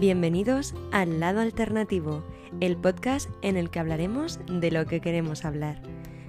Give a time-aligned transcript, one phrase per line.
[0.00, 2.22] Bienvenidos al Lado Alternativo,
[2.60, 5.82] el podcast en el que hablaremos de lo que queremos hablar.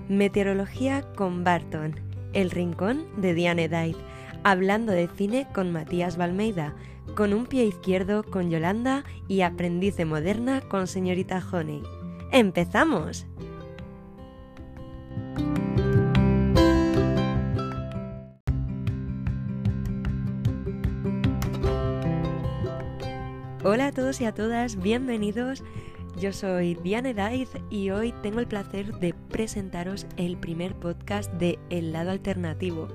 [0.08, 1.94] Meteorología con Barton,
[2.34, 3.96] el rincón de Diane Dait,
[4.44, 6.74] hablando de cine con Matías Balmeida,
[7.16, 11.84] con un pie izquierdo con Yolanda y aprendiz de moderna con señorita Honey.
[12.32, 13.28] ¡Empezamos!
[23.72, 25.64] Hola a todos y a todas, bienvenidos.
[26.20, 31.60] Yo soy Diane Daiz y hoy tengo el placer de presentaros el primer podcast de
[31.70, 32.88] El lado alternativo.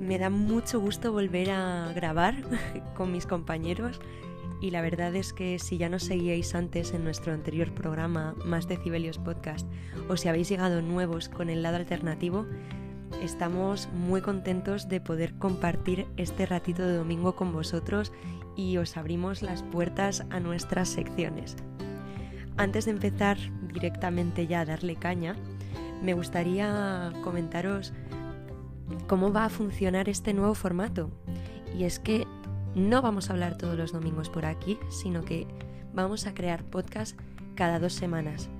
[0.00, 2.36] Me da mucho gusto volver a grabar
[2.94, 4.00] con mis compañeros
[4.60, 8.68] y la verdad es que si ya nos seguíais antes en nuestro anterior programa Más
[8.68, 9.66] Decibelios Podcast
[10.08, 12.46] o si habéis llegado nuevos con el lado alternativo,
[13.24, 18.12] estamos muy contentos de poder compartir este ratito de domingo con vosotros
[18.60, 21.56] y os abrimos las puertas a nuestras secciones.
[22.56, 23.38] Antes de empezar
[23.72, 25.34] directamente ya a darle caña,
[26.02, 27.92] me gustaría comentaros
[29.08, 31.10] cómo va a funcionar este nuevo formato.
[31.78, 32.26] Y es que
[32.74, 35.46] no vamos a hablar todos los domingos por aquí, sino que
[35.94, 37.18] vamos a crear podcast
[37.54, 38.50] cada dos semanas.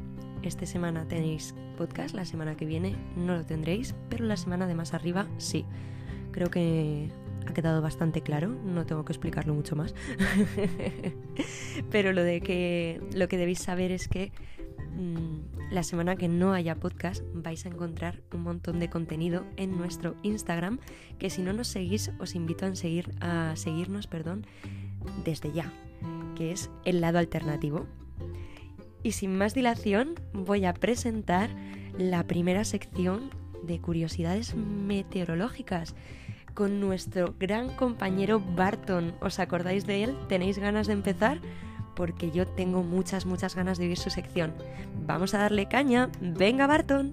[0.42, 4.74] Esta semana tenéis podcast, la semana que viene no lo tendréis, pero la semana de
[4.74, 5.66] más arriba sí.
[6.32, 7.10] Creo que
[7.46, 9.94] ha quedado bastante claro, no tengo que explicarlo mucho más.
[11.90, 14.32] Pero lo de que lo que debéis saber es que
[14.92, 19.76] mm, la semana que no haya podcast vais a encontrar un montón de contenido en
[19.76, 20.78] nuestro Instagram,
[21.18, 24.46] que si no nos seguís os invito a seguir a seguirnos, perdón,
[25.24, 25.72] desde ya,
[26.36, 27.86] que es el lado alternativo.
[29.02, 31.50] Y sin más dilación, voy a presentar
[31.96, 33.30] la primera sección
[33.62, 35.94] de curiosidades meteorológicas
[36.54, 39.14] con nuestro gran compañero Barton.
[39.20, 40.16] ¿Os acordáis de él?
[40.28, 41.38] ¿Tenéis ganas de empezar?
[41.94, 44.54] Porque yo tengo muchas, muchas ganas de oír su sección.
[45.06, 46.10] Vamos a darle caña.
[46.20, 47.12] Venga, Barton.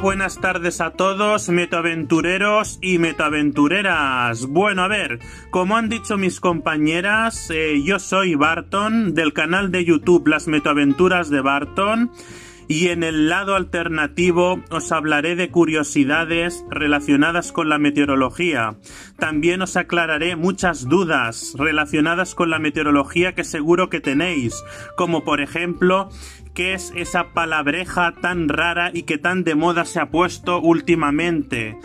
[0.00, 4.46] Buenas tardes a todos, metaventureros y metaventureras.
[4.46, 9.84] Bueno, a ver, como han dicho mis compañeras, eh, yo soy Barton del canal de
[9.84, 12.10] YouTube Las Metaventuras de Barton
[12.68, 18.76] y en el lado alternativo os hablaré de curiosidades relacionadas con la meteorología.
[19.18, 24.62] También os aclararé muchas dudas relacionadas con la meteorología que seguro que tenéis,
[24.96, 26.10] como por ejemplo
[26.58, 31.78] qué es esa palabreja tan rara y que tan de moda se ha puesto últimamente.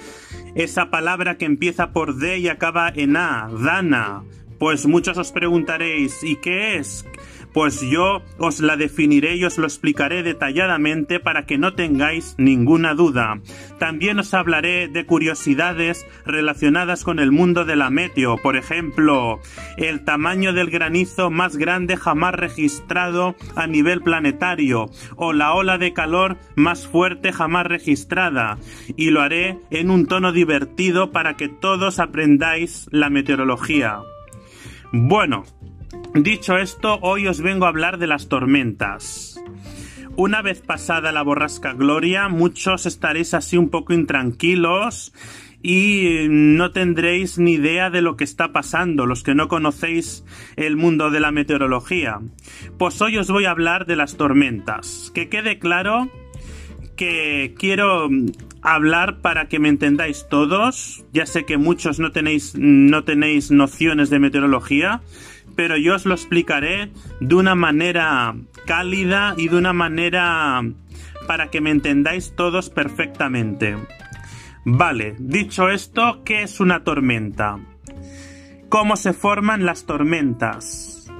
[0.56, 4.24] Esa palabra que empieza por D y acaba en A, Dana.
[4.58, 7.06] Pues muchos os preguntaréis, ¿y qué es?
[7.54, 12.94] Pues yo os la definiré y os lo explicaré detalladamente para que no tengáis ninguna
[12.94, 13.40] duda.
[13.80, 19.40] También os hablaré de curiosidades relacionadas con el mundo de la meteo, por ejemplo,
[19.78, 25.94] el tamaño del granizo más grande jamás registrado a nivel planetario, o la ola de
[25.94, 28.58] calor más fuerte jamás registrada,
[28.98, 34.00] y lo haré en un tono divertido para que todos aprendáis la meteorología.
[34.92, 35.44] Bueno,
[36.14, 39.42] Dicho esto, hoy os vengo a hablar de las tormentas.
[40.16, 45.12] Una vez pasada la borrasca Gloria, muchos estaréis así un poco intranquilos
[45.64, 50.24] y no tendréis ni idea de lo que está pasando, los que no conocéis
[50.56, 52.20] el mundo de la meteorología.
[52.78, 55.12] Pues hoy os voy a hablar de las tormentas.
[55.16, 56.12] Que quede claro
[56.96, 58.10] que quiero
[58.62, 61.06] hablar para que me entendáis todos.
[61.12, 65.02] Ya sé que muchos no tenéis, no tenéis nociones de meteorología,
[65.56, 70.62] pero yo os lo explicaré de una manera cálida y de una manera
[71.28, 73.78] para que me entendáis todos perfectamente.
[74.66, 77.60] Vale, dicho esto, ¿qué es una tormenta?
[78.70, 81.12] ¿Cómo se forman las tormentas?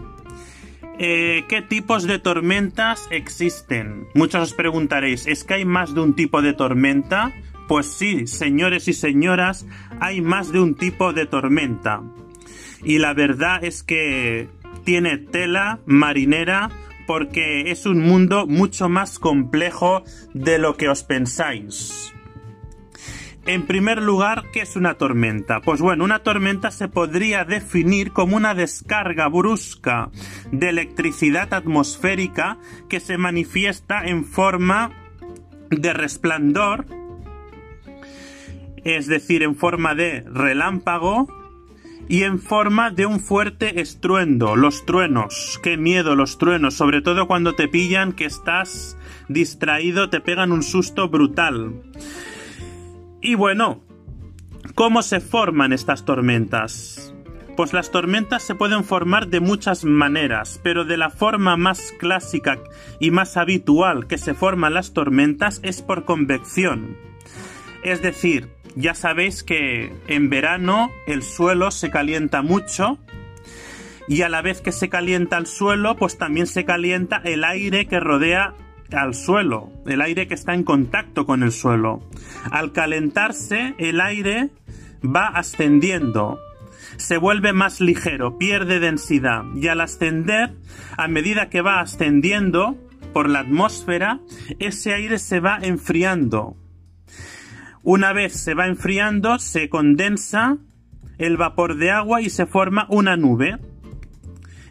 [1.00, 4.08] Eh, ¿Qué tipos de tormentas existen?
[4.14, 7.34] Muchos os preguntaréis, ¿es que hay más de un tipo de tormenta?
[7.68, 9.66] Pues sí, señores y señoras,
[10.00, 12.02] hay más de un tipo de tormenta
[12.84, 14.50] y la verdad es que
[14.84, 16.70] tiene tela marinera
[17.08, 20.04] porque es un mundo mucho más complejo
[20.34, 22.14] de lo que os pensáis.
[23.46, 25.60] En primer lugar, ¿qué es una tormenta?
[25.60, 30.12] Pues bueno, una tormenta se podría definir como una descarga brusca
[30.52, 32.58] de electricidad atmosférica
[32.88, 34.92] que se manifiesta en forma
[35.70, 36.86] de resplandor,
[38.86, 41.28] es decir, en forma de relámpago,
[42.08, 45.60] y en forma de un fuerte estruendo, los truenos.
[45.64, 48.98] Qué miedo los truenos, sobre todo cuando te pillan que estás
[49.28, 51.82] distraído, te pegan un susto brutal.
[53.22, 53.84] Y bueno,
[54.76, 57.14] ¿cómo se forman estas tormentas?
[57.56, 62.60] Pues las tormentas se pueden formar de muchas maneras, pero de la forma más clásica
[63.00, 66.98] y más habitual que se forman las tormentas es por convección.
[67.84, 73.00] Es decir, ya sabéis que en verano el suelo se calienta mucho
[74.08, 77.88] y a la vez que se calienta el suelo, pues también se calienta el aire
[77.88, 78.54] que rodea
[78.92, 82.02] al suelo, el aire que está en contacto con el suelo.
[82.52, 84.50] Al calentarse, el aire
[85.04, 86.40] va ascendiendo,
[86.98, 90.54] se vuelve más ligero, pierde densidad y al ascender,
[90.98, 92.78] a medida que va ascendiendo
[93.14, 94.20] por la atmósfera,
[94.60, 96.58] ese aire se va enfriando,
[97.84, 100.58] una vez se va enfriando, se condensa
[101.18, 103.60] el vapor de agua y se forma una nube.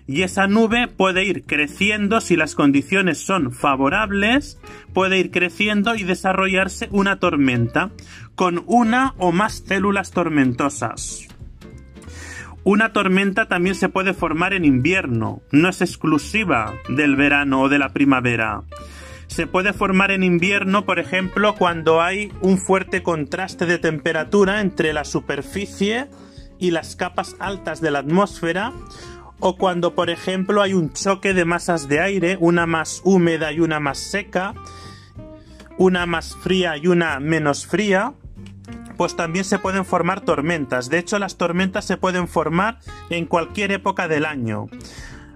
[0.06, 4.58] Y esa nube puede ir creciendo si las condiciones son favorables,
[4.92, 7.92] puede ir creciendo y desarrollarse una tormenta
[8.34, 11.28] con una o más células tormentosas.
[12.64, 17.78] Una tormenta también se puede formar en invierno, no es exclusiva del verano o de
[17.78, 18.62] la primavera
[19.32, 24.92] se puede formar en invierno, por ejemplo, cuando hay un fuerte contraste de temperatura entre
[24.92, 26.08] la superficie
[26.58, 28.72] y las capas altas de la atmósfera,
[29.40, 33.60] o cuando, por ejemplo, hay un choque de masas de aire, una más húmeda y
[33.60, 34.52] una más seca,
[35.78, 38.12] una más fría y una menos fría,
[38.98, 40.90] pues también se pueden formar tormentas.
[40.90, 44.66] De hecho, las tormentas se pueden formar en cualquier época del año,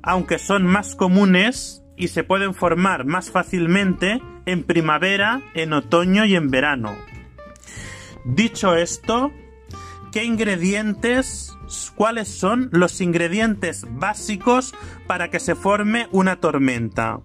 [0.03, 6.37] aunque son más comunes y se pueden formar más fácilmente en primavera, en otoño y
[6.37, 6.97] en verano.
[8.25, 9.33] Dicho esto,
[10.13, 11.57] ¿qué ingredientes,
[11.95, 14.75] cuáles son los ingredientes básicos
[15.07, 17.21] para que se forme una tormenta?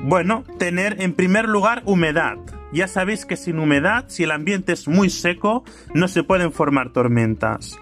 [0.00, 2.36] Bueno, tener en primer lugar humedad.
[2.72, 5.62] Ya sabéis que sin humedad, si el ambiente es muy seco,
[5.94, 7.78] no se pueden formar tormentas.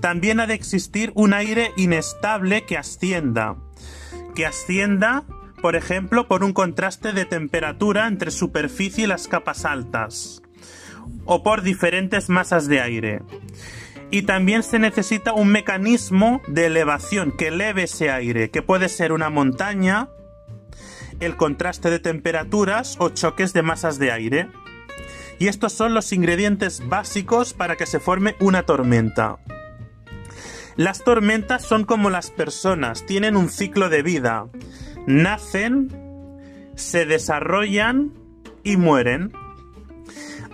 [0.00, 3.56] También ha de existir un aire inestable que ascienda.
[4.34, 5.24] Que ascienda
[5.64, 10.42] por ejemplo, por un contraste de temperatura entre superficie y las capas altas,
[11.24, 13.22] o por diferentes masas de aire.
[14.10, 19.10] Y también se necesita un mecanismo de elevación que eleve ese aire, que puede ser
[19.10, 20.10] una montaña,
[21.20, 24.48] el contraste de temperaturas o choques de masas de aire.
[25.38, 29.38] Y estos son los ingredientes básicos para que se forme una tormenta.
[30.76, 34.50] Las tormentas son como las personas, tienen un ciclo de vida
[35.06, 35.90] nacen,
[36.74, 38.12] se desarrollan
[38.62, 39.32] y mueren.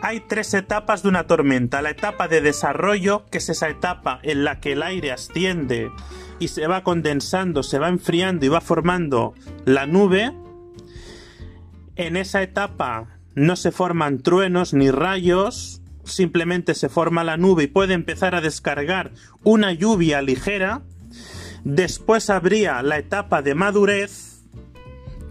[0.03, 1.83] Hay tres etapas de una tormenta.
[1.83, 5.91] La etapa de desarrollo, que es esa etapa en la que el aire asciende
[6.39, 9.35] y se va condensando, se va enfriando y va formando
[9.67, 10.33] la nube.
[11.97, 17.69] En esa etapa no se forman truenos ni rayos, simplemente se forma la nube y
[17.69, 19.13] puede empezar a descargar
[19.45, 20.83] una lluvia ligera.
[21.63, 24.30] Después habría la etapa de madurez,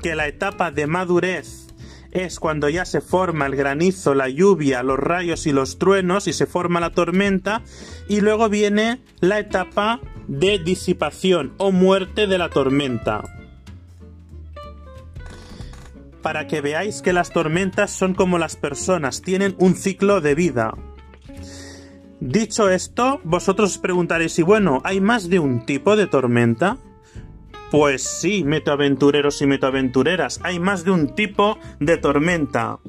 [0.01, 1.67] que la etapa de madurez
[2.11, 6.33] es cuando ya se forma el granizo, la lluvia, los rayos y los truenos y
[6.33, 7.61] se forma la tormenta
[8.07, 13.23] y luego viene la etapa de disipación o muerte de la tormenta.
[16.21, 20.73] Para que veáis que las tormentas son como las personas, tienen un ciclo de vida.
[22.19, 26.77] Dicho esto, vosotros os preguntaréis, y bueno, ¿hay más de un tipo de tormenta?
[27.71, 32.79] Pues sí, metoaventureros y metoaventureras, hay más de un tipo de tormenta.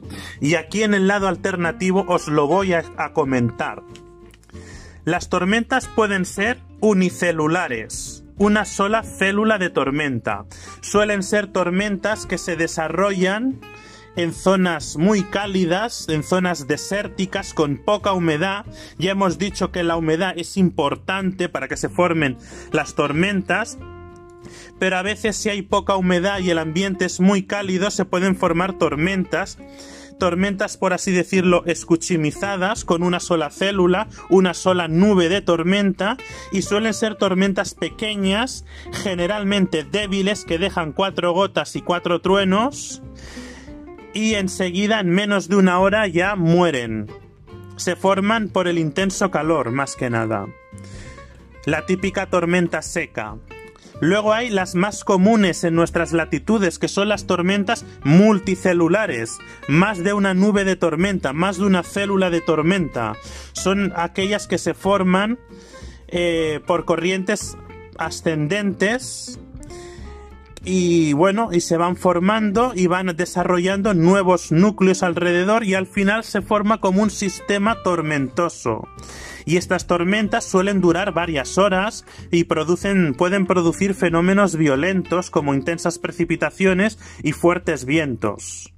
[0.41, 2.83] Y aquí en el lado alternativo os lo voy a,
[3.13, 3.83] comentar.
[5.05, 10.47] Las tormentas pueden ser unicelulares, una sola célula de tormenta.
[10.81, 13.61] Suelen ser tormentas que se desarrollan
[14.17, 18.65] en zonas muy cálidas, en zonas desérticas con poca humedad.
[18.99, 22.39] Ya hemos dicho que la humedad es importante para que se formen
[22.73, 23.79] las tormentas
[24.79, 28.37] pero a veces si hay poca humedad y el ambiente es muy cálido se pueden
[28.37, 29.59] formar tormentas
[30.21, 36.17] tormentas, por así decirlo, escuchimizadas, con una sola célula, una sola nube de tormenta,
[36.53, 38.65] y suelen ser tormentas pequeñas,
[39.03, 43.03] generalmente débiles, que dejan cuatro gotas y cuatro truenos,
[44.13, 47.09] y enseguida, en menos de una hora, ya mueren.
[47.77, 50.47] Se forman por el intenso calor, más que nada.
[51.65, 53.37] La típica tormenta seca.
[54.01, 59.39] Luego hay las más comunes en nuestras latitudes, que son las tormentas multicelulares.
[59.69, 63.15] Más de una nube de tormenta, más de una célula de tormenta.
[63.53, 65.39] Son aquellas que se forman
[66.09, 67.57] eh, por corrientes
[67.99, 69.39] ascendentes
[70.65, 76.23] y bueno, y se van formando y van desarrollando nuevos núcleos alrededor y al final
[76.23, 78.87] se forma como un sistema tormentoso.
[79.47, 85.99] Y estas tormentas suelen durar varias horas y producen, pueden producir fenómenos violentos como intensas
[85.99, 88.75] precipitaciones y fuertes vientos.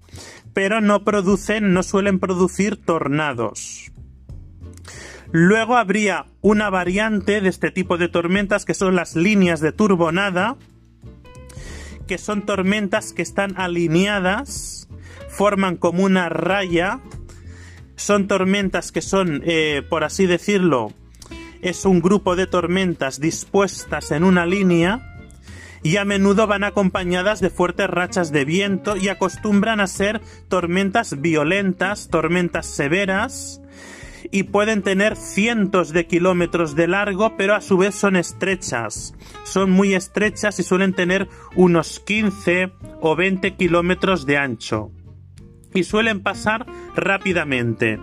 [0.55, 3.91] Pero no producen, no suelen producir tornados.
[5.33, 10.59] Luego habría una variante de este tipo de tormentas que son las líneas de turbonada,
[12.13, 14.87] que son tormentas que están alineadas,
[15.31, 17.01] forman como una raya,
[17.97, 20.93] son tormentas que son, eh, por así decirlo,
[21.63, 25.25] es un grupo de tormentas dispuestas en una línea
[25.83, 31.19] y a menudo van acompañadas de fuertes rachas de viento y acostumbran a ser tormentas
[31.23, 33.62] violentas, tormentas severas,
[34.31, 39.15] y pueden tener cientos de kilómetros de largo, pero a su vez son estrechas.
[39.45, 44.91] Son muy estrechas y suelen tener unos 15 o 20 kilómetros de ancho.
[45.75, 47.99] Y suelen pasar rápidamente.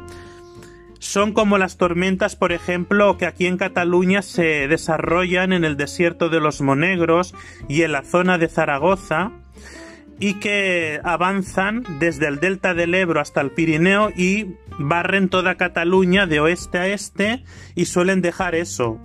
[1.00, 6.30] Son como las tormentas, por ejemplo, que aquí en Cataluña se desarrollan en el desierto
[6.30, 7.34] de los Monegros
[7.70, 9.32] y en la zona de Zaragoza,
[10.20, 16.26] y que avanzan desde el delta del Ebro hasta el Pirineo y barren toda Cataluña
[16.26, 17.44] de oeste a este
[17.76, 18.98] y suelen dejar eso,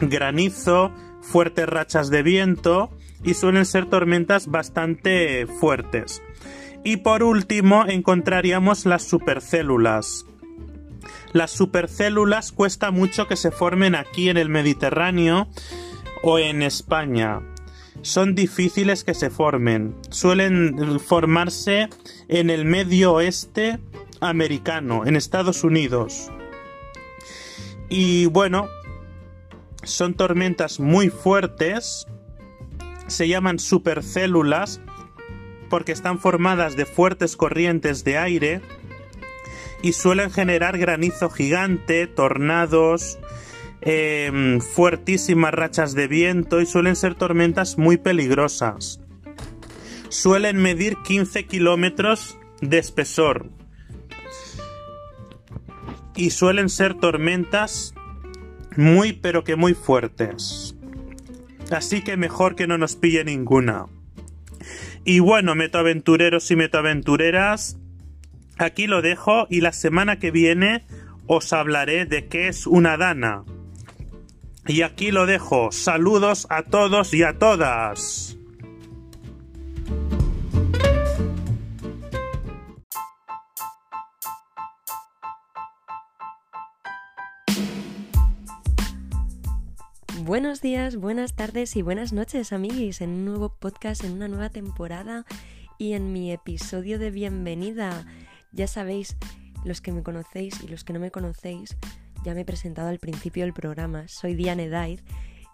[0.00, 2.90] granizo, fuertes rachas de viento
[3.24, 6.22] y suelen ser tormentas bastante fuertes.
[6.84, 10.26] Y por último encontraríamos las supercélulas.
[11.32, 15.48] Las supercélulas cuesta mucho que se formen aquí en el Mediterráneo
[16.22, 17.40] o en España
[18.02, 19.94] son difíciles que se formen.
[20.10, 21.88] Suelen formarse
[22.28, 23.78] en el medio oeste
[24.20, 26.30] americano, en Estados Unidos.
[27.88, 28.68] Y bueno,
[29.82, 32.06] son tormentas muy fuertes.
[33.06, 34.80] Se llaman supercélulas
[35.70, 38.60] porque están formadas de fuertes corrientes de aire
[39.82, 43.18] y suelen generar granizo gigante, tornados,
[43.80, 49.00] Em, fuertísimas rachas de viento y suelen ser tormentas muy peligrosas.
[50.08, 53.50] Suelen medir 15 kilómetros de espesor.
[56.18, 57.94] Y suelen ser tormentas
[58.76, 60.76] muy pero que muy fuertes.
[61.70, 63.86] Así que mejor que no nos pille ninguna.
[65.04, 67.78] Y bueno, metoaventureros y metoaventureras,
[68.58, 70.84] aquí lo dejo y la semana que viene
[71.28, 73.44] os hablaré de qué es una dana.
[74.66, 75.70] Y aquí lo dejo.
[75.70, 78.36] Saludos a todos y a todas.
[90.28, 94.50] Buenos días, buenas tardes y buenas noches, amiguis, en un nuevo podcast, en una nueva
[94.50, 95.24] temporada
[95.78, 98.04] y en mi episodio de bienvenida.
[98.52, 99.16] Ya sabéis,
[99.64, 101.78] los que me conocéis y los que no me conocéis,
[102.26, 104.06] ya me he presentado al principio del programa.
[104.06, 105.00] Soy Diane Daid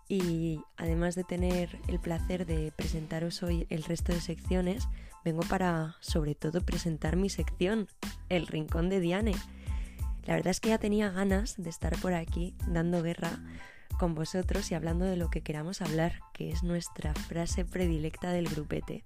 [0.08, 4.88] y además de tener el placer de presentaros hoy el resto de secciones,
[5.24, 7.86] vengo para sobre todo presentar mi sección,
[8.28, 9.36] El Rincón de Diane.
[10.24, 13.38] La verdad es que ya tenía ganas de estar por aquí dando guerra
[13.98, 18.48] con vosotros y hablando de lo que queramos hablar, que es nuestra frase predilecta del
[18.48, 19.04] grupete.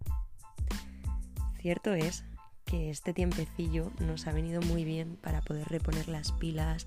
[1.60, 2.24] Cierto es
[2.64, 6.86] que este tiempecillo nos ha venido muy bien para poder reponer las pilas,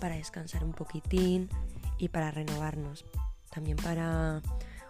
[0.00, 1.48] para descansar un poquitín
[1.98, 3.04] y para renovarnos.
[3.50, 4.42] También para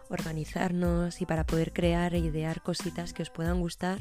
[0.08, 4.00] organizarnos y para poder crear e idear cositas que os puedan gustar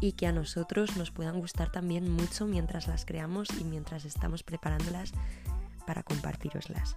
[0.00, 4.42] y que a nosotros nos puedan gustar también mucho mientras las creamos y mientras estamos
[4.42, 5.12] preparándolas
[5.86, 6.96] para compartiroslas.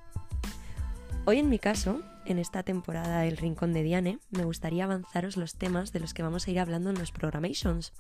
[1.26, 5.56] Hoy en mi caso, en esta temporada del Rincón de Diane, me gustaría avanzaros los
[5.56, 7.94] temas de los que vamos a ir hablando en los programations.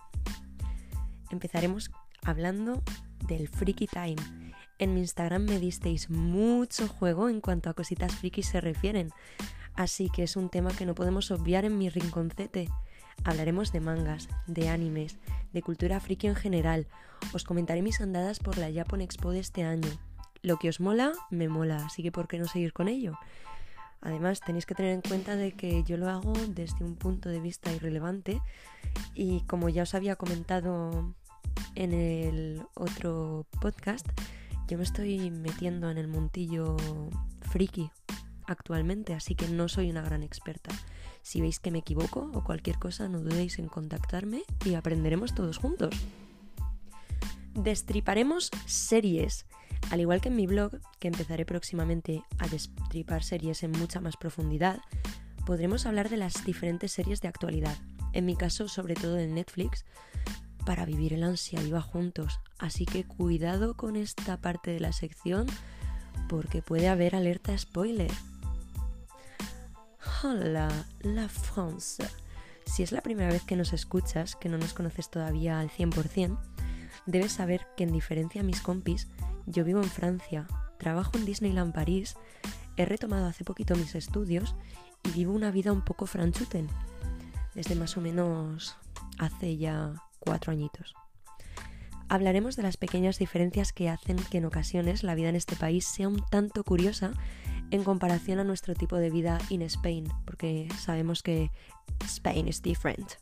[1.32, 1.92] Empezaremos
[2.24, 2.84] hablando
[3.28, 4.16] del Freaky Time,
[4.80, 9.12] en mi Instagram me disteis mucho juego en cuanto a cositas frikis se refieren,
[9.76, 12.70] así que es un tema que no podemos obviar en mi rinconcete.
[13.24, 15.20] Hablaremos de mangas, de animes,
[15.54, 16.88] de cultura friki en general.
[17.34, 19.90] Os comentaré mis andadas por la Japan Expo de este año.
[20.44, 23.18] Lo que os mola, me mola, así que ¿por qué no seguir con ello?
[24.02, 27.40] Además, tenéis que tener en cuenta de que yo lo hago desde un punto de
[27.40, 28.42] vista irrelevante
[29.16, 31.16] y como ya os había comentado
[31.76, 34.06] en el otro podcast,
[34.68, 36.76] yo me estoy metiendo en el montillo
[37.50, 37.90] friki
[38.46, 40.72] actualmente, así que no soy una gran experta.
[41.22, 45.58] Si veis que me equivoco o cualquier cosa, no dudéis en contactarme y aprenderemos todos
[45.58, 45.96] juntos.
[47.54, 49.46] Destriparemos series.
[49.92, 54.18] Al igual que en mi blog, que empezaré próximamente a destripar series en mucha más
[54.18, 54.80] profundidad,
[55.46, 57.78] podremos hablar de las diferentes series de actualidad,
[58.14, 59.86] en mi caso sobre todo en Netflix,
[60.66, 62.40] para vivir el ansia viva juntos.
[62.58, 65.48] Así que cuidado con esta parte de la sección
[66.30, 68.12] porque puede haber alerta spoiler.
[70.24, 70.70] Hola,
[71.02, 72.04] la France.
[72.66, 76.40] Si es la primera vez que nos escuchas, que no nos conoces todavía al 100%,
[77.06, 79.10] debes saber que en diferencia a mis compis,
[79.46, 80.48] yo vivo en Francia,
[80.78, 82.16] trabajo en Disneyland París,
[82.78, 84.56] he retomado hace poquito mis estudios
[85.04, 86.68] y vivo una vida un poco franchuten,
[87.54, 88.78] desde más o menos
[89.20, 90.94] hace ya cuatro añitos.
[92.10, 95.86] Hablaremos de las pequeñas diferencias que hacen que en ocasiones la vida en este país
[95.86, 97.12] sea un tanto curiosa
[97.72, 101.50] en comparación a nuestro tipo de vida in Spain, porque sabemos que
[102.06, 103.14] Spain is different.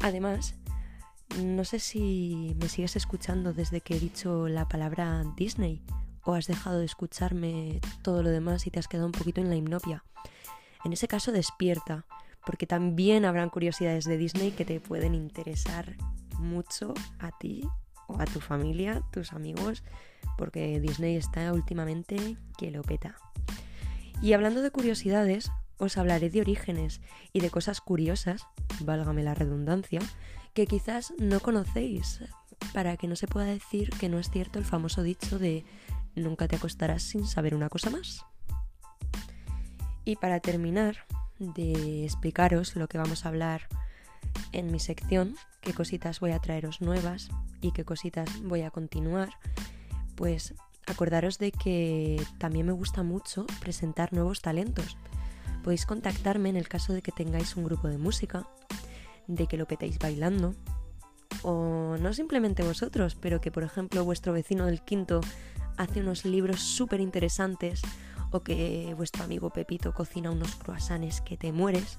[0.00, 0.54] Además,
[1.40, 5.82] no sé si me sigues escuchando desde que he dicho la palabra Disney
[6.24, 9.48] o has dejado de escucharme todo lo demás y te has quedado un poquito en
[9.48, 10.04] la hipnopia.
[10.84, 12.06] En ese caso despierta,
[12.44, 15.96] porque también habrán curiosidades de Disney que te pueden interesar
[16.38, 17.68] mucho a ti
[18.08, 19.84] o a tu familia, tus amigos,
[20.36, 23.16] porque Disney está últimamente que lo peta.
[24.20, 27.00] Y hablando de curiosidades, os hablaré de orígenes
[27.32, 28.46] y de cosas curiosas,
[28.80, 30.00] válgame la redundancia,
[30.54, 32.20] que quizás no conocéis,
[32.72, 35.64] para que no se pueda decir que no es cierto el famoso dicho de
[36.14, 38.24] nunca te acostarás sin saber una cosa más.
[40.04, 41.06] Y para terminar
[41.38, 43.68] de explicaros lo que vamos a hablar
[44.52, 47.30] en mi sección, qué cositas voy a traeros nuevas
[47.60, 49.30] y qué cositas voy a continuar,
[50.16, 50.54] pues
[50.86, 54.96] acordaros de que también me gusta mucho presentar nuevos talentos.
[55.62, 58.48] Podéis contactarme en el caso de que tengáis un grupo de música,
[59.34, 60.54] de que lo petéis bailando,
[61.42, 65.20] o no simplemente vosotros, pero que por ejemplo vuestro vecino del quinto
[65.76, 67.82] hace unos libros súper interesantes,
[68.30, 71.98] o que vuestro amigo Pepito cocina unos croissants que te mueres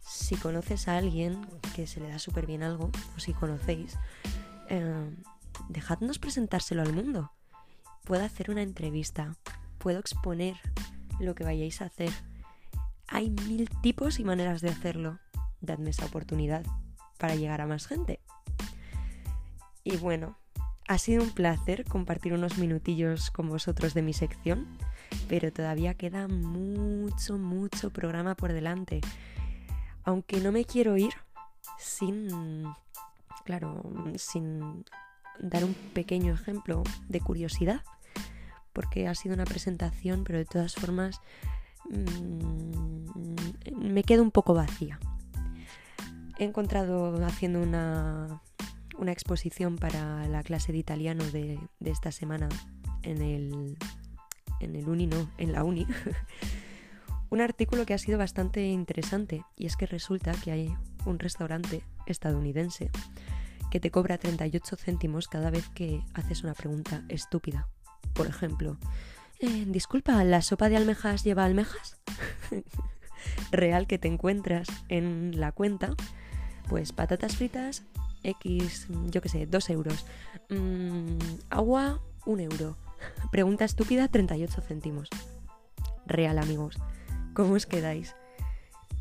[0.00, 3.98] si conoces a alguien que se le da súper bien algo, o si conocéis,
[4.68, 5.10] eh,
[5.68, 7.32] dejadnos presentárselo al mundo.
[8.04, 9.36] Puedo hacer una entrevista,
[9.78, 10.56] puedo exponer
[11.20, 12.10] lo que vayáis a hacer.
[13.08, 15.18] Hay mil tipos y maneras de hacerlo.
[15.60, 16.64] Dadme esa oportunidad
[17.18, 18.20] para llegar a más gente.
[19.84, 20.36] Y bueno,
[20.88, 24.66] ha sido un placer compartir unos minutillos con vosotros de mi sección,
[25.28, 29.00] pero todavía queda mucho, mucho programa por delante
[30.04, 31.12] aunque no me quiero ir
[31.78, 32.66] sin,
[33.44, 33.82] claro,
[34.16, 34.84] sin
[35.38, 37.82] dar un pequeño ejemplo de curiosidad,
[38.72, 41.20] porque ha sido una presentación, pero de todas formas
[41.90, 43.34] mm,
[43.80, 44.98] me quedo un poco vacía.
[46.40, 48.40] He encontrado haciendo una,
[48.96, 52.48] una exposición para la clase de italiano de, esta semana
[53.02, 53.76] en el,
[54.60, 55.86] en el uni, no, en la uni.
[57.28, 60.74] un artículo que ha sido bastante interesante y es que resulta que hay
[61.04, 62.90] un restaurante estadounidense
[63.70, 67.68] que te cobra 38 céntimos cada vez que haces una pregunta estúpida.
[68.14, 68.78] Por ejemplo,
[69.40, 72.00] eh, disculpa, ¿la sopa de almejas lleva almejas?
[73.50, 75.94] Real que te encuentras en la cuenta,
[76.70, 77.82] pues patatas fritas,
[78.22, 80.06] X, yo qué sé, 2 euros.
[80.50, 81.18] Mm,
[81.50, 82.76] agua, 1 euro.
[83.32, 85.08] Pregunta estúpida, 38 céntimos.
[86.06, 86.78] Real, amigos.
[87.34, 88.14] ¿Cómo os quedáis?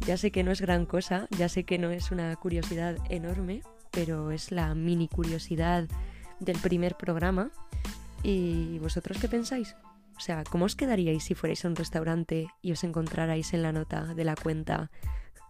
[0.08, 3.62] Ya sé que no es gran cosa, ya sé que no es una curiosidad enorme,
[3.92, 5.88] pero es la mini curiosidad
[6.40, 7.52] del primer programa.
[8.24, 9.76] ¿Y vosotros qué pensáis?
[10.18, 13.72] O sea, ¿cómo os quedaríais si fuerais a un restaurante y os encontrarais en la
[13.72, 14.90] nota de la cuenta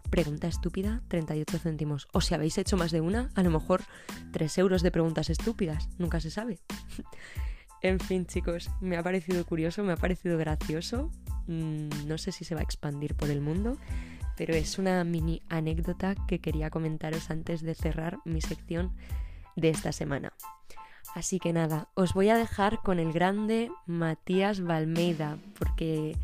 [0.10, 2.08] pregunta estúpida 38 céntimos?
[2.12, 3.84] O si habéis hecho más de una, a lo mejor
[4.32, 6.60] 3 euros de preguntas estúpidas, nunca se sabe.
[7.82, 11.12] en fin, chicos, me ha parecido curioso, me ha parecido gracioso
[11.50, 13.78] Mm, no sé si se va a expandir por el mundo,
[14.38, 18.94] pero es una mini anécdota que quería comentaros antes de cerrar mi sección
[19.56, 20.32] de esta semana.
[21.16, 26.16] Así que nada, os voy a dejar con el grande Matías Valmeida, porque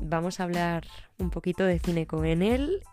[0.00, 0.86] vamos a hablar
[1.18, 2.84] un poquito de cine con él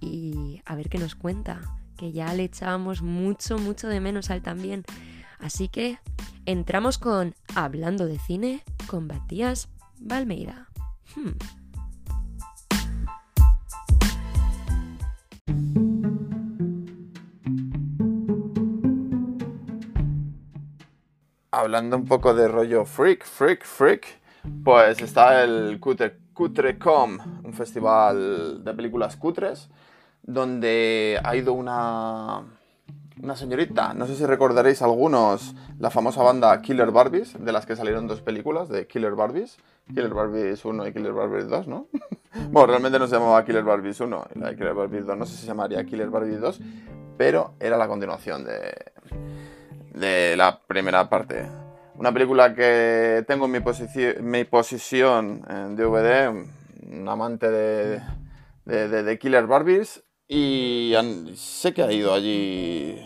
[0.00, 1.60] y a ver qué nos cuenta,
[1.96, 4.84] que ya le echábamos mucho, mucho de menos al también.
[5.38, 5.98] Así que
[6.46, 9.68] entramos con Hablando de cine con Matías
[10.00, 10.68] Valmeida.
[11.14, 11.32] Hmm.
[21.50, 24.20] Hablando un poco de rollo freak, freak, freak,
[24.62, 29.68] pues está el Cutre, Cutrecom, un festival de películas cutres,
[30.22, 32.42] donde ha ido una,
[33.22, 33.94] una señorita.
[33.94, 38.20] No sé si recordaréis algunos la famosa banda Killer Barbies, de las que salieron dos
[38.22, 39.58] películas de Killer Barbies.
[39.88, 41.86] Killer Barbies 1 y Killer Barbies 2, ¿no?
[42.50, 45.24] bueno, realmente no se llamaba Killer Barbies 1 y la de Killer Barbies 2 no
[45.26, 46.60] sé si se llamaría Killer Barbies 2,
[47.16, 48.92] pero era la continuación de,
[49.94, 51.48] de la primera parte.
[51.96, 53.58] Una película que tengo en mi,
[54.20, 58.00] mi posición en DVD, un amante de,
[58.66, 60.94] de, de Killer Barbies, y
[61.34, 62.96] sé que ha ido allí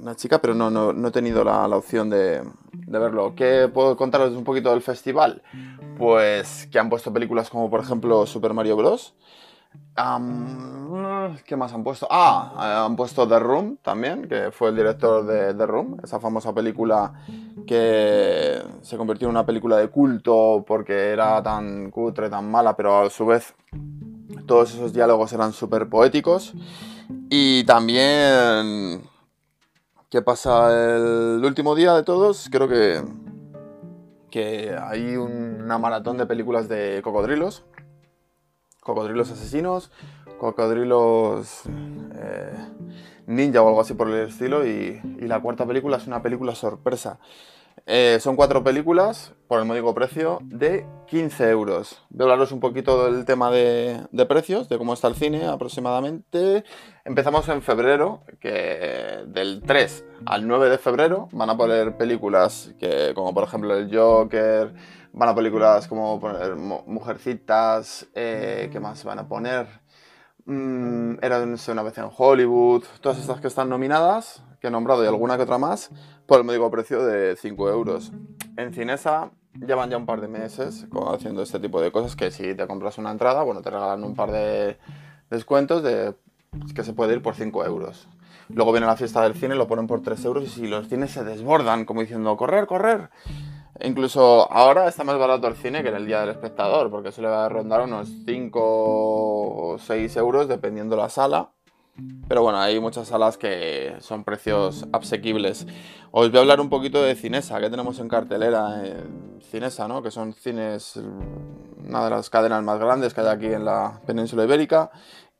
[0.00, 3.34] una chica, pero no, no, he tenido la, la opción de, de, verlo.
[3.34, 5.42] ¿Qué puedo contaros un poquito del festival?
[5.98, 9.14] Pues que han puesto películas como por ejemplo Super Mario Bros.
[11.46, 12.06] ¿Qué más han puesto?
[12.10, 16.54] Ah, han puesto The Room también, que fue el director de The Room, esa famosa
[16.54, 17.12] película
[17.66, 23.00] que se convirtió en una película de culto porque era tan cutre, tan mala, pero
[23.00, 23.54] a su vez
[24.46, 26.54] todos esos diálogos eran súper poéticos.
[27.30, 29.02] Y también,
[30.10, 32.48] ¿qué pasa el último día de todos?
[32.50, 33.02] Creo que,
[34.30, 37.64] que hay una maratón de películas de cocodrilos.
[38.80, 39.90] Cocodrilos asesinos,
[40.38, 42.56] cocodrilos eh,
[43.26, 44.66] ninja o algo así por el estilo.
[44.66, 47.18] Y, y la cuarta película es una película sorpresa.
[47.88, 52.02] Eh, son cuatro películas por el módico precio de 15 euros.
[52.10, 56.64] Voy a hablaros un poquito del tema de, precios, de cómo está el cine aproximadamente.
[57.04, 63.12] Empezamos en febrero, que del 3 al 9 de febrero van a poner películas que,
[63.14, 64.74] como por ejemplo el Joker,
[65.12, 66.18] van a películas como
[66.86, 69.68] Mujercitas, eh, ¿qué más van a poner?
[70.44, 75.06] Mm, era una vez en Hollywood, todas estas que están nominadas, que he nombrado y
[75.06, 75.90] alguna que otra más,
[76.26, 78.12] por el módico precio de 5 euros.
[78.56, 82.54] En Cinesa llevan ya un par de meses haciendo este tipo de cosas que si
[82.54, 84.78] te compras una entrada, bueno, te regalan un par de
[85.30, 86.14] descuentos de
[86.74, 88.08] que se puede ir por 5 euros.
[88.48, 91.10] Luego viene la fiesta del cine, lo ponen por 3 euros y si los cines
[91.10, 93.10] se desbordan, como diciendo, correr, correr.
[93.80, 97.48] incluso ahora está más barato el cine que en el día del espectador, porque suele
[97.48, 101.50] rondar unos 5 o 6 euros dependiendo la sala.
[102.28, 105.66] Pero bueno, hay muchas salas que son precios asequibles.
[106.10, 108.82] Os voy a hablar un poquito de Cinesa, que tenemos en cartelera.
[109.50, 110.02] Cinesa, ¿no?
[110.02, 111.00] Que son cines,
[111.86, 114.90] una de las cadenas más grandes que hay aquí en la península ibérica.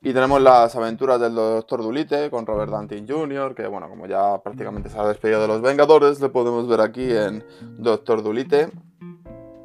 [0.01, 4.39] Y tenemos las aventuras del Doctor Dulite con Robert Downey Jr., que bueno, como ya
[4.41, 7.45] prácticamente se ha despedido de los Vengadores, le podemos ver aquí en
[7.79, 8.71] Doctor Dulite.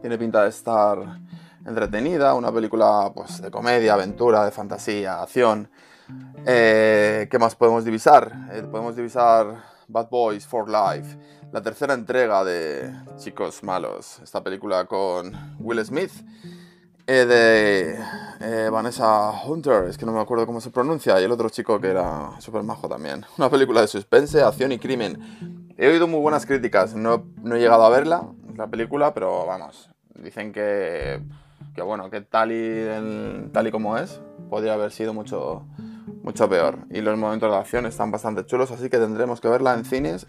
[0.02, 0.98] Tiene pinta de estar
[1.66, 5.70] entretenida, una película pues, de comedia, aventura, de fantasía, acción.
[6.46, 8.50] Eh, ¿Qué más podemos divisar?
[8.52, 11.18] Eh, podemos divisar Bad Boys for Life,
[11.52, 16.12] la tercera entrega de Chicos Malos, esta película con Will Smith,
[17.06, 17.26] eh,
[18.40, 21.80] de Vanessa Hunter, es que no me acuerdo cómo se pronuncia, y el otro chico
[21.80, 23.26] que era súper majo también.
[23.38, 25.74] Una película de suspense, acción y crimen.
[25.78, 28.24] He oído muy buenas críticas, no, no he llegado a verla,
[28.56, 31.22] la película, pero vamos, dicen que,
[31.76, 35.66] que bueno, que tal y, tal y como es, podría haber sido mucho
[36.24, 36.80] mucho peor.
[36.90, 40.28] Y los momentos de acción están bastante chulos, así que tendremos que verla en cines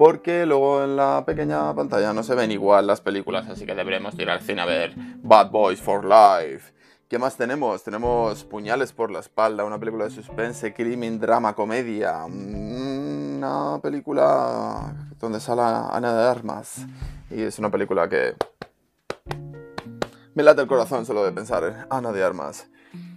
[0.00, 4.18] porque luego en la pequeña pantalla no se ven igual las películas, así que deberemos
[4.18, 6.72] ir al cine a ver Bad Boys for Life.
[7.06, 7.82] ¿Qué más tenemos?
[7.82, 12.24] Tenemos Puñales por la espalda, una película de suspense, crimen, drama, comedia.
[12.24, 16.86] Una película donde sale Ana de Armas.
[17.30, 18.36] Y es una película que
[20.34, 22.70] me late el corazón solo de pensar en Ana de Armas.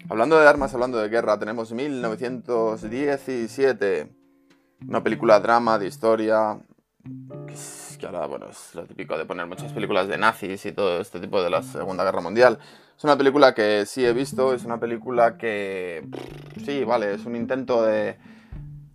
[0.09, 4.09] Hablando de armas, hablando de guerra, tenemos 1917.
[4.87, 6.59] Una película drama, de historia.
[7.97, 11.21] Que ahora, bueno, es lo típico de poner muchas películas de nazis y todo este
[11.21, 12.59] tipo de la Segunda Guerra Mundial.
[12.97, 16.05] Es una película que sí he visto, es una película que.
[16.65, 18.17] Sí, vale, es un intento de.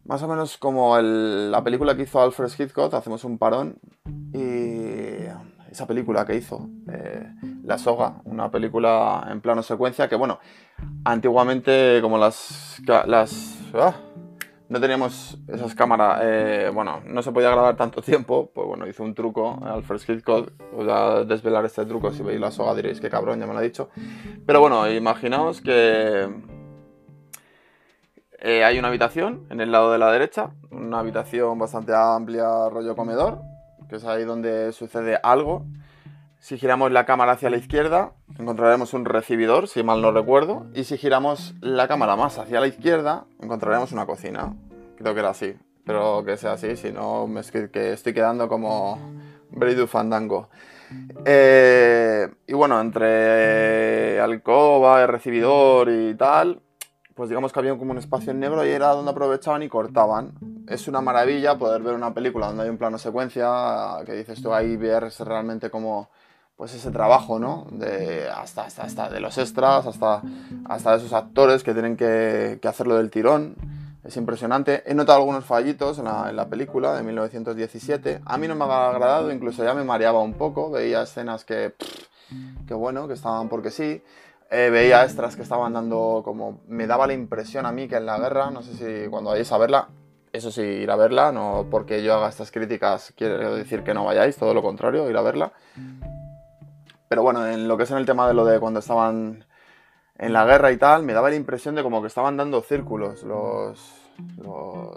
[0.05, 3.79] Más o menos como la película que hizo Alfred Hitchcock, hacemos un parón.
[4.35, 5.08] Y
[5.71, 7.33] esa película que hizo, eh,
[7.65, 10.39] La Soga, una película en plano secuencia que, bueno,
[11.05, 12.81] antiguamente como las...
[13.75, 13.95] ah,
[14.69, 19.03] no teníamos esas cámaras, eh, bueno, no se podía grabar tanto tiempo, pues bueno, hizo
[19.03, 23.09] un truco, Alfred Hitchcock, voy a desvelar este truco, si veis la soga diréis que
[23.09, 23.89] cabrón, ya me lo ha dicho.
[24.47, 26.29] Pero bueno, imaginaos que
[28.41, 32.95] eh, hay una habitación en el lado de la derecha, una habitación bastante amplia, rollo
[32.95, 33.41] comedor,
[33.89, 35.65] que es ahí donde sucede algo.
[36.41, 40.67] Si giramos la cámara hacia la izquierda, encontraremos un recibidor, si mal no recuerdo.
[40.75, 44.55] Y si giramos la cámara más hacia la izquierda, encontraremos una cocina.
[44.97, 45.57] Creo que era así.
[45.85, 48.99] Pero que sea así, si no, me que estoy quedando como
[49.51, 50.49] Brady Fandango.
[51.25, 56.61] Eh, y bueno, entre alcoba, el recibidor y tal,
[57.19, 60.35] pues digamos que había como un espacio en negro y era donde aprovechaban y cortaban.
[60.69, 64.55] Es una maravilla poder ver una película donde hay un plano secuencia, que dices tú
[64.55, 66.11] ahí ver realmente como
[66.57, 67.67] pues ese trabajo, ¿no?
[67.73, 70.23] De, hasta, hasta, hasta de los extras, hasta,
[70.67, 73.57] hasta de esos actores que tienen que, que hacerlo del tirón.
[74.05, 74.85] Es impresionante.
[74.87, 78.21] He notado algunos fallitos en la, película de 1917.
[78.25, 80.71] A mí no me ha agradado, incluso ya me mareaba un poco.
[80.71, 81.75] Veía escenas que,
[82.69, 84.05] que bueno, que estaban porque sí.
[84.51, 86.61] Eh, veía extras que estaban dando como...
[86.67, 89.53] Me daba la impresión a mí que en la guerra, no sé si cuando vayáis
[89.53, 89.89] a verla,
[90.33, 94.05] eso sí, ir a verla, no porque yo haga estas críticas quiero decir que no
[94.05, 95.53] vayáis, todo lo contrario, ir a verla.
[97.09, 99.45] Pero bueno, en lo que es en el tema de lo de cuando estaban
[100.17, 103.23] en la guerra y tal, me daba la impresión de como que estaban dando círculos
[103.23, 104.03] los,
[104.37, 104.97] los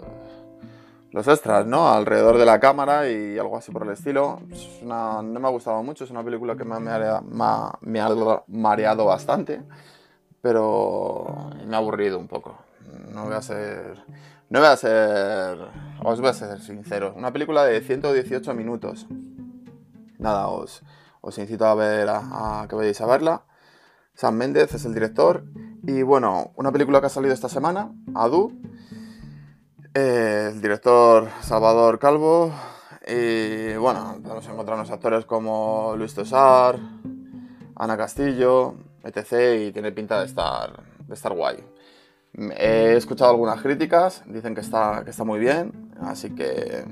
[1.12, 1.88] los extras, ¿no?
[1.88, 4.40] Alrededor de la cámara y algo así por el estilo.
[4.82, 9.62] no me ha gustado mucho, es una película que me ha, me ha, mareado bastante,
[10.40, 12.56] pero me ha aburrido un poco.
[13.12, 14.02] No voy a ser...
[14.48, 15.58] No voy a ser...
[16.02, 17.14] Os voy a ser sincero.
[17.16, 19.06] Una película de 118 minutos.
[20.18, 20.82] Nada, os,
[21.20, 23.42] os incito a ver, a, a que vayáis a verla.
[24.14, 25.44] Sam Méndez es el director.
[25.84, 28.52] Y bueno, una película que ha salido esta semana, Adu,
[29.94, 32.52] eh, el director Salvador Calvo.
[33.06, 36.78] Y bueno, podemos encontrarnos actores como Luis Tosar,
[37.76, 39.66] Ana Castillo, etc.
[39.68, 41.64] Y tiene pinta de estar, de estar guay.
[42.56, 46.84] He escuchado algunas críticas, dicen que está, que está muy bien, así que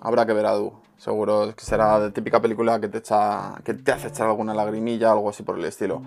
[0.00, 0.72] habrá que ver a Du.
[0.96, 5.10] Seguro que será de típica película que te, echa, que te hace echar alguna lagrimilla,
[5.10, 6.02] algo así por el estilo.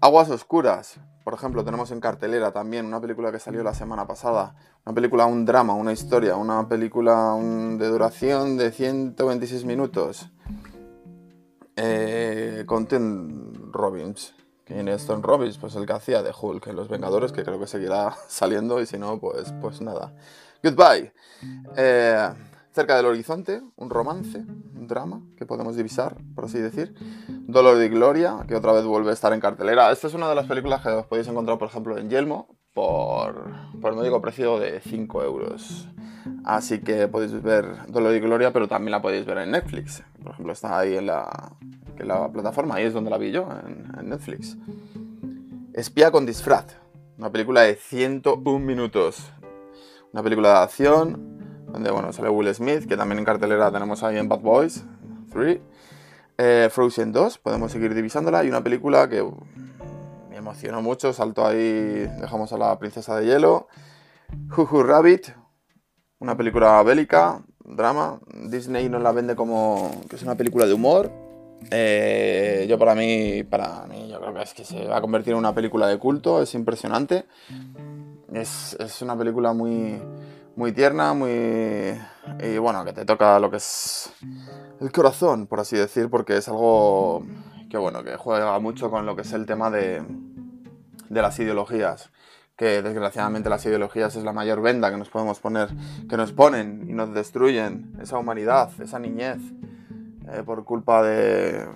[0.00, 4.54] Aguas Oscuras, por ejemplo, tenemos en cartelera también una película que salió la semana pasada.
[4.86, 10.30] Una película, un drama, una historia, una película de duración de 126 minutos.
[11.76, 14.34] Eh, con Tim Robbins.
[14.64, 15.58] ¿Quién es Tom Robbins?
[15.58, 18.86] Pues el que hacía de Hulk en Los Vengadores, que creo que seguirá saliendo y
[18.86, 20.14] si no, pues, pues nada.
[20.62, 21.12] Goodbye.
[21.76, 22.28] Eh,
[22.72, 26.94] Cerca del horizonte, un romance, un drama que podemos divisar, por así decir.
[27.28, 29.90] Dolor y Gloria, que otra vez vuelve a estar en cartelera.
[29.90, 33.44] Esta es una de las películas que os podéis encontrar, por ejemplo, en Yelmo, por,
[33.80, 35.88] por el módico precio de 5 euros.
[36.44, 40.04] Así que podéis ver Dolor y Gloria, pero también la podéis ver en Netflix.
[40.22, 41.56] Por ejemplo, está ahí en la,
[41.98, 44.56] en la plataforma, ahí es donde la vi yo, en, en Netflix.
[45.74, 46.66] Espía con disfraz,
[47.18, 49.28] una película de 101 minutos.
[50.12, 51.39] Una película de acción
[51.72, 54.84] donde bueno, sale Will Smith, que también en cartelera tenemos ahí en Bad Boys
[55.32, 55.60] 3.
[56.38, 58.44] Eh, Frozen 2, podemos seguir divisándola.
[58.44, 59.22] Y una película que
[60.30, 63.68] me emocionó mucho, salto ahí, dejamos a la princesa de hielo.
[64.48, 65.28] Juju Rabbit,
[66.18, 68.20] una película bélica, drama.
[68.48, 71.10] Disney nos la vende como que es una película de humor.
[71.70, 75.34] Eh, yo para mí, para mí, yo creo que es que se va a convertir
[75.34, 77.26] en una película de culto, es impresionante.
[78.32, 80.00] Es, es una película muy,
[80.56, 81.30] muy tierna, muy...
[81.30, 84.12] y bueno, que te toca lo que es
[84.80, 87.24] el corazón, por así decir, porque es algo
[87.68, 90.02] que bueno, que juega mucho con lo que es el tema de,
[91.08, 92.10] de las ideologías
[92.60, 95.70] que desgraciadamente las ideologías es la mayor venda que nos podemos poner,
[96.10, 99.38] que nos ponen y nos destruyen esa humanidad, esa niñez,
[100.30, 101.66] eh, por culpa de,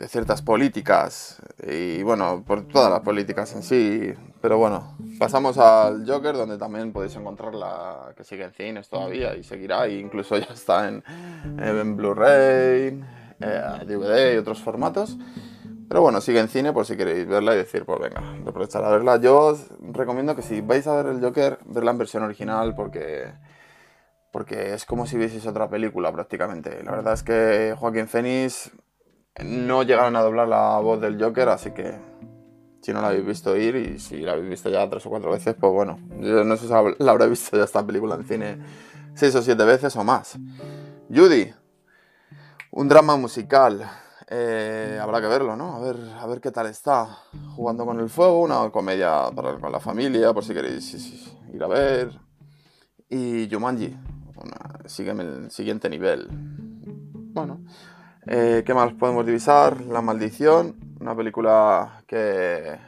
[0.00, 4.14] de ciertas políticas y bueno, por todas las políticas en sí.
[4.40, 9.36] Pero bueno, pasamos al Joker donde también podéis encontrar la que sigue en cines todavía
[9.36, 11.04] y seguirá e incluso ya está en,
[11.58, 12.98] en Blu-ray,
[13.38, 15.18] DVD eh, y otros formatos.
[15.86, 18.90] Pero bueno, sigue en cine por si queréis verla y decir, pues venga, aprovechar a
[18.90, 19.18] verla.
[19.18, 23.30] Yo os recomiendo que si vais a ver el Joker, verla en versión original porque
[24.32, 26.82] porque es como si vieseis otra película prácticamente.
[26.84, 28.70] La verdad es que Joaquín Phoenix
[29.44, 31.98] no llegaron a doblar la voz del Joker, así que
[32.82, 35.30] si no la habéis visto ir y si la habéis visto ya tres o cuatro
[35.30, 38.58] veces, pues bueno, yo no sé si la habré visto ya esta película en cine
[39.14, 40.38] seis o siete veces o más.
[41.08, 41.52] Judy,
[42.72, 43.88] un drama musical.
[44.32, 45.74] Eh, habrá que verlo, ¿no?
[45.74, 47.18] A ver, a ver qué tal está.
[47.56, 51.66] Jugando con el fuego, una comedia para con la familia, por si queréis ir a
[51.66, 52.16] ver.
[53.08, 53.96] Y Jumanji,
[54.86, 56.28] sigue en el siguiente nivel.
[56.30, 57.60] Bueno,
[58.26, 59.80] eh, ¿Qué más podemos divisar?
[59.82, 62.78] La Maldición, una película que,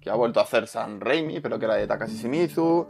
[0.00, 2.88] que ha vuelto a hacer San Raimi, pero que era de Takashi Shimizu.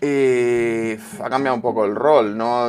[0.00, 2.68] Y ha cambiado un poco el rol, ¿no?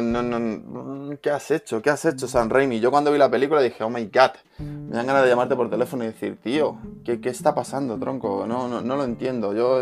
[1.21, 1.81] ¿Qué has hecho?
[1.81, 2.79] ¿Qué has hecho, San Raimi?
[2.79, 5.69] Yo cuando vi la película dije, oh my god, me dan ganas de llamarte por
[5.69, 8.45] teléfono y decir, tío, ¿qué, qué está pasando, tronco?
[8.47, 9.53] No, no, no lo entiendo.
[9.53, 9.81] Yo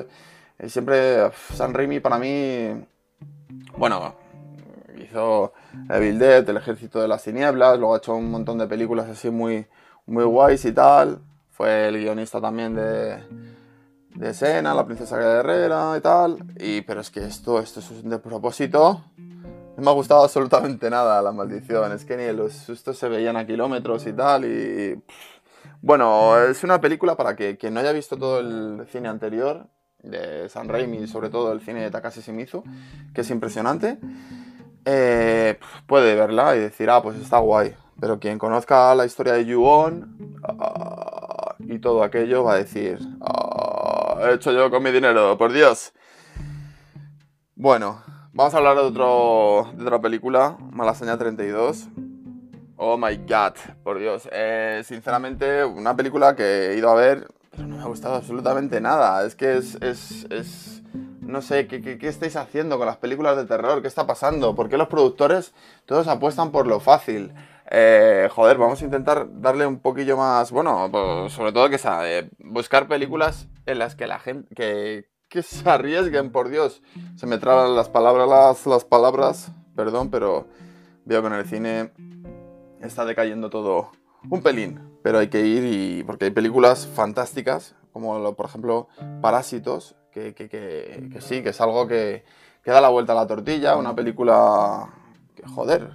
[0.58, 2.70] eh, siempre, San Raimi para mí,
[3.78, 4.16] bueno,
[5.13, 5.54] hizo
[5.89, 9.30] Evil Dead, El Ejército de las Tinieblas, luego ha hecho un montón de películas así
[9.30, 9.67] muy,
[10.08, 11.19] muy guays y tal.
[11.52, 13.19] Fue el guionista también de,
[14.15, 16.38] de escena, la princesa guerrera y tal.
[16.60, 19.04] Y, pero es que esto, esto es un despropósito.
[19.78, 21.91] No me ha gustado absolutamente nada la maldición.
[21.91, 24.45] Es que ni los sustos se veían a kilómetros y tal.
[24.45, 24.99] Y.
[25.82, 29.67] Bueno, es una película para que quien no haya visto todo el cine anterior,
[30.04, 32.63] de San Raimi, sobre todo el cine de Takashi Shimizu,
[33.13, 33.97] que es impresionante,
[34.86, 37.76] eh, puede verla y decir, ah, pues está guay.
[38.00, 44.17] Pero quien conozca la historia de Yuon ah, y todo aquello va a decir, ah,
[44.24, 45.93] he hecho yo con mi dinero, por Dios.
[47.56, 48.02] Bueno,
[48.34, 51.88] vamos a hablar de, de otra película, Malasaña 32.
[52.76, 54.28] Oh my god, por Dios.
[54.32, 58.82] Eh, sinceramente, una película que he ido a ver, pero no me ha gustado absolutamente
[58.82, 59.26] nada.
[59.26, 60.83] Es que es, es, es
[61.26, 63.82] no sé, ¿qué, ¿qué, estáis haciendo con las películas de terror?
[63.82, 64.56] ¿Qué está pasando?
[64.56, 65.54] ¿Por qué los productores
[65.86, 67.34] todos apuestan por lo fácil?
[67.72, 72.10] Eh, joder, vamos a intentar darle un poquillo más, bueno, pues, sobre todo que sea,
[72.10, 76.84] eh, buscar películas en las que la gente, que, se arriesguen, por Dios.
[77.16, 80.46] Se me traban las palabras, las, las palabras, perdón, pero
[81.06, 81.92] veo que en el cine
[82.82, 83.92] está decayendo todo
[84.30, 88.88] un pelín, pero hay que ir y porque hay películas fantásticas, como por ejemplo
[89.22, 92.23] Parásitos, que, que, que, que, sí, que es algo que,
[92.65, 94.88] da la vuelta a la tortilla, una película
[95.36, 95.91] que, joder,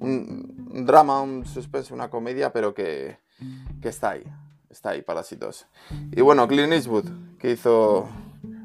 [0.00, 3.18] un, un drama, un suspense, una comedia, pero que,
[3.82, 4.24] está ahí,
[4.70, 5.66] está ahí, Parásitos.
[6.12, 7.06] Y bueno, Clint Eastwood,
[7.38, 8.08] que hizo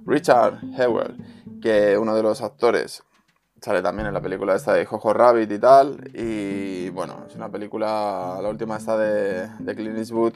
[0.05, 1.15] Richard Hewell,
[1.61, 3.03] que uno de los actores
[3.61, 6.11] sale también en la película esta de Jojo Rabbit y tal.
[6.13, 10.33] Y bueno, es una película, la última esta de, de Clint Eastwood.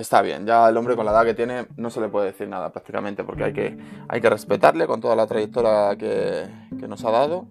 [0.00, 2.48] Está bien, ya el hombre con la edad que tiene no se le puede decir
[2.48, 3.76] nada prácticamente porque hay que,
[4.08, 7.46] hay que respetarle con toda la trayectoria que, que nos ha dado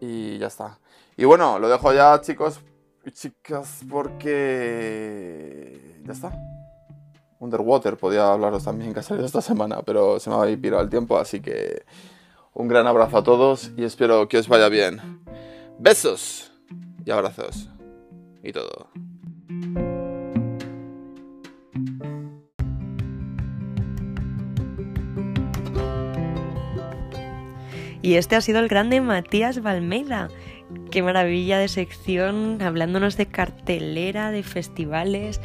[0.00, 0.78] y ya está.
[1.16, 2.60] Y bueno, lo dejo ya chicos
[3.04, 6.32] y chicas porque ya está.
[7.40, 10.90] Underwater podía hablaros también que ha salido esta semana, pero se me ha pirado el
[10.90, 11.84] tiempo, así que
[12.52, 15.24] un gran abrazo a todos y espero que os vaya bien.
[15.80, 16.52] Besos
[17.04, 17.68] y abrazos
[18.44, 18.90] y todo.
[28.04, 30.28] Y este ha sido el grande Matías Valmeida.
[30.90, 35.40] Qué maravilla de sección, hablándonos de cartelera, de festivales.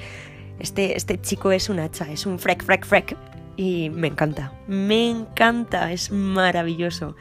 [0.60, 3.16] Este, este chico es un hacha, es un frec, frec, frec
[3.56, 7.16] y me encanta, me encanta, es maravilloso.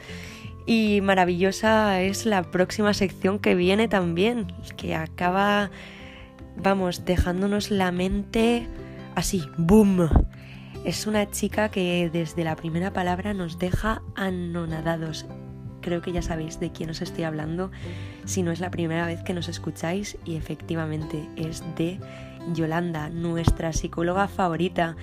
[0.65, 5.71] Y maravillosa es la próxima sección que viene también, que acaba,
[6.57, 8.67] vamos, dejándonos la mente
[9.15, 10.09] así, boom.
[10.85, 15.25] Es una chica que desde la primera palabra nos deja anonadados.
[15.81, 17.71] Creo que ya sabéis de quién os estoy hablando,
[18.25, 21.99] si no es la primera vez que nos escucháis y efectivamente es de
[22.53, 24.95] Yolanda, nuestra psicóloga favorita,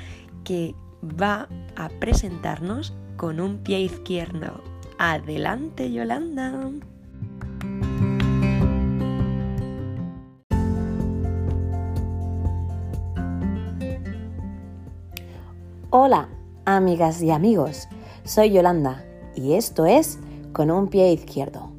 [0.44, 4.62] que va a presentarnos con un pie izquierdo.
[4.98, 6.70] Adelante, Yolanda.
[15.98, 16.28] Hola,
[16.66, 17.88] amigas y amigos.
[18.22, 19.02] Soy Yolanda
[19.34, 20.18] y esto es
[20.52, 21.70] Con un pie izquierdo.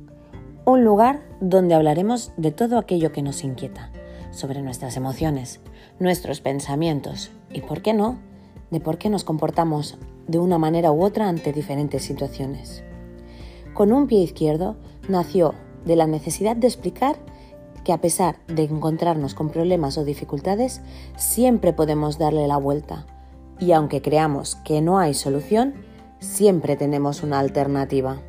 [0.65, 3.91] Un lugar donde hablaremos de todo aquello que nos inquieta,
[4.31, 5.59] sobre nuestras emociones,
[5.99, 8.17] nuestros pensamientos y, ¿por qué no?,
[8.71, 12.83] de por qué nos comportamos de una manera u otra ante diferentes situaciones.
[13.75, 14.77] Con un pie izquierdo
[15.07, 15.53] nació
[15.85, 17.17] de la necesidad de explicar
[17.83, 20.81] que a pesar de encontrarnos con problemas o dificultades,
[21.17, 23.05] siempre podemos darle la vuelta
[23.59, 25.73] y aunque creamos que no hay solución,
[26.19, 28.21] siempre tenemos una alternativa.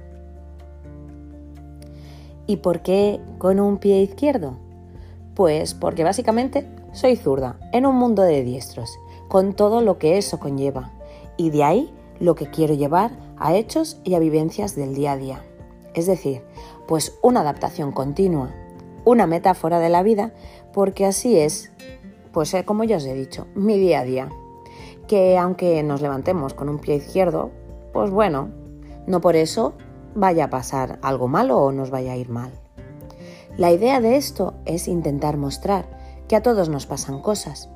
[2.47, 4.57] ¿Y por qué con un pie izquierdo?
[5.35, 10.41] Pues porque básicamente soy zurda en un mundo de diestros con todo lo que eso
[10.41, 10.91] conlleva,
[11.37, 15.17] y de ahí lo que quiero llevar a hechos y a vivencias del día a
[15.17, 15.45] día.
[15.95, 16.43] Es decir,
[16.87, 18.55] pues una adaptación continua,
[19.05, 20.33] una metáfora de la vida,
[20.73, 21.71] porque así es,
[22.33, 24.29] pues eh, como ya os he dicho, mi día a día.
[25.09, 27.51] Que aunque nos levantemos con un pie izquierdo,
[27.93, 28.51] pues bueno,
[29.09, 29.75] no por eso
[30.15, 32.53] vaya a pasar algo malo o nos vaya a ir mal.
[33.57, 37.69] La idea de esto es intentar mostrar que a todos nos pasan cosas,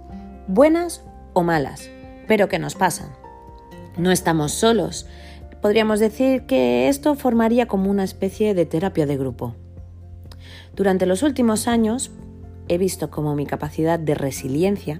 [0.47, 1.03] buenas
[1.33, 1.91] o malas,
[2.29, 3.11] pero que nos pasan.
[3.97, 5.07] No estamos solos.
[5.61, 9.55] Podríamos decir que esto formaría como una especie de terapia de grupo.
[10.75, 12.11] Durante los últimos años
[12.69, 14.99] he visto como mi capacidad de resiliencia,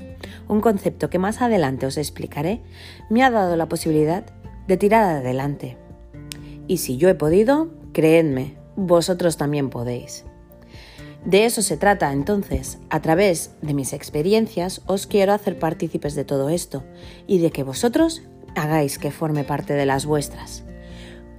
[0.49, 2.63] un concepto que más adelante os explicaré,
[3.11, 4.25] me ha dado la posibilidad
[4.67, 5.77] de tirar adelante.
[6.67, 10.25] Y si yo he podido, creedme, vosotros también podéis.
[11.25, 12.79] De eso se trata entonces.
[12.91, 16.83] A través de mis experiencias os quiero hacer partícipes de todo esto
[17.27, 18.23] y de que vosotros
[18.57, 20.65] hagáis que forme parte de las vuestras.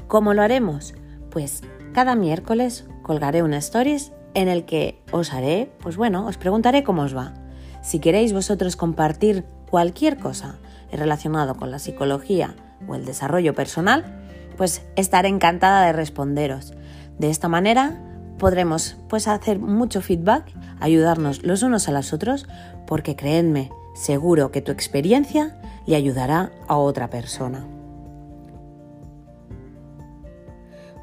[0.08, 0.94] ¿Cómo lo haremos?
[1.30, 1.62] Pues
[1.94, 7.04] cada miércoles colgaré una stories en el que os haré, pues bueno, os preguntaré cómo
[7.04, 7.34] os va.
[7.82, 10.58] Si queréis vosotros compartir cualquier cosa
[10.92, 12.56] relacionado con la psicología
[12.88, 14.24] o el desarrollo personal,
[14.58, 16.74] pues estaré encantada de responderos.
[17.18, 18.00] De esta manera
[18.38, 22.48] podremos pues hacer mucho feedback, ayudarnos los unos a los otros,
[22.86, 27.66] porque creedme, seguro que tu experiencia le ayudará a otra persona.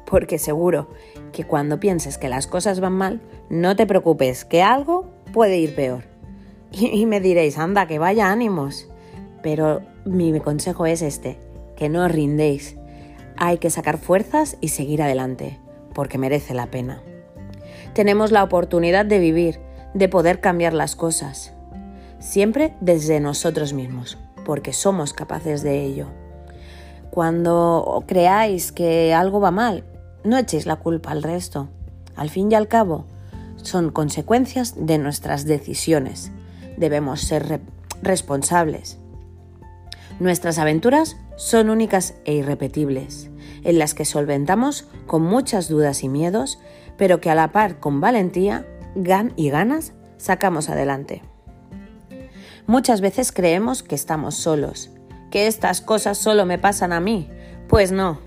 [0.05, 0.89] Porque seguro
[1.31, 5.75] que cuando pienses que las cosas van mal, no te preocupes, que algo puede ir
[5.75, 6.03] peor.
[6.71, 8.87] Y, me diréis, anda, que vaya ánimos.
[9.43, 11.37] Pero mi consejo es este,
[11.75, 12.77] que no os rindéis.
[13.35, 15.59] Hay que sacar fuerzas y seguir adelante,
[15.93, 17.01] porque merece la pena.
[17.93, 19.59] Tenemos la oportunidad de vivir,
[19.93, 21.53] de poder cambiar las cosas,
[22.19, 26.07] siempre desde nosotros mismos, porque somos capaces de ello.
[27.09, 29.83] Cuando creáis que algo va mal,
[30.23, 31.69] no echéis la culpa al resto.
[32.15, 33.05] Al fin y al cabo,
[33.57, 36.31] son consecuencias de nuestras decisiones.
[36.77, 37.61] Debemos ser
[38.01, 38.97] responsables.
[40.19, 43.29] Nuestras aventuras son únicas e irrepetibles,
[43.63, 46.59] en las que solventamos con muchas dudas y miedos,
[46.97, 48.65] pero que a la par con valentía
[48.95, 51.23] gan y ganas sacamos adelante.
[52.67, 54.91] Muchas veces creemos que estamos solos,
[55.31, 57.29] que estas cosas solo me pasan a mí.
[57.67, 58.19] Pues no,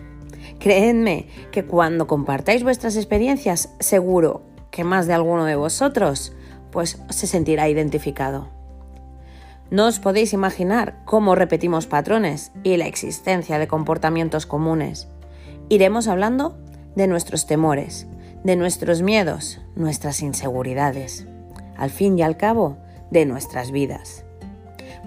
[0.58, 6.32] Creedme que cuando compartáis vuestras experiencias, seguro que más de alguno de vosotros
[6.70, 8.48] pues se sentirá identificado.
[9.70, 15.08] No os podéis imaginar cómo repetimos patrones y la existencia de comportamientos comunes.
[15.68, 16.58] Iremos hablando
[16.96, 18.06] de nuestros temores,
[18.42, 21.26] de nuestros miedos, nuestras inseguridades,
[21.76, 22.76] al fin y al cabo,
[23.10, 24.24] de nuestras vidas.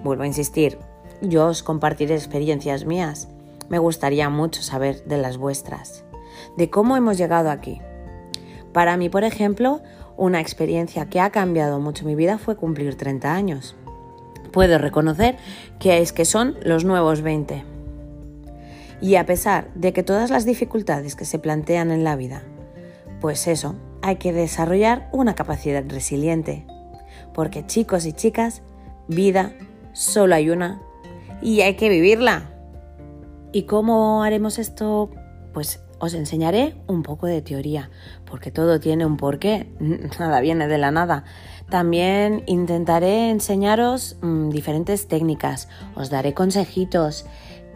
[0.02, 0.78] Vuelvo a insistir,
[1.20, 3.28] yo os compartiré experiencias mías
[3.68, 6.04] me gustaría mucho saber de las vuestras,
[6.56, 7.80] de cómo hemos llegado aquí.
[8.72, 9.82] Para mí, por ejemplo,
[10.16, 13.76] una experiencia que ha cambiado mucho mi vida fue cumplir 30 años.
[14.52, 15.36] Puedo reconocer
[15.78, 17.64] que es que son los nuevos 20.
[19.00, 22.42] Y a pesar de que todas las dificultades que se plantean en la vida,
[23.20, 26.66] pues eso, hay que desarrollar una capacidad resiliente.
[27.32, 28.62] Porque chicos y chicas,
[29.06, 29.52] vida
[29.92, 30.80] solo hay una
[31.40, 32.57] y hay que vivirla.
[33.52, 35.10] ¿Y cómo haremos esto?
[35.52, 37.90] Pues os enseñaré un poco de teoría,
[38.24, 39.68] porque todo tiene un porqué,
[40.18, 41.24] nada viene de la nada.
[41.70, 47.26] También intentaré enseñaros mm, diferentes técnicas, os daré consejitos.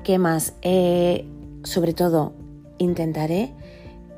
[0.04, 0.54] ¿Qué más?
[0.62, 1.26] Eh,
[1.64, 2.34] sobre todo,
[2.78, 3.52] intentaré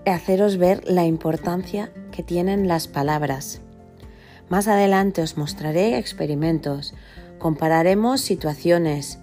[0.06, 3.60] haceros ver la importancia que tienen las palabras.
[4.48, 6.94] Más adelante os mostraré experimentos,
[7.38, 9.18] compararemos situaciones,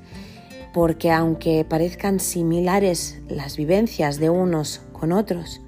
[0.74, 5.61] porque aunque parezcan similares las vivencias de unos con otros,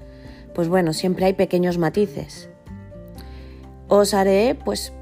[0.54, 2.50] pues bueno, siempre hay pequeños matices.
[3.88, 4.94] Os haré, pues,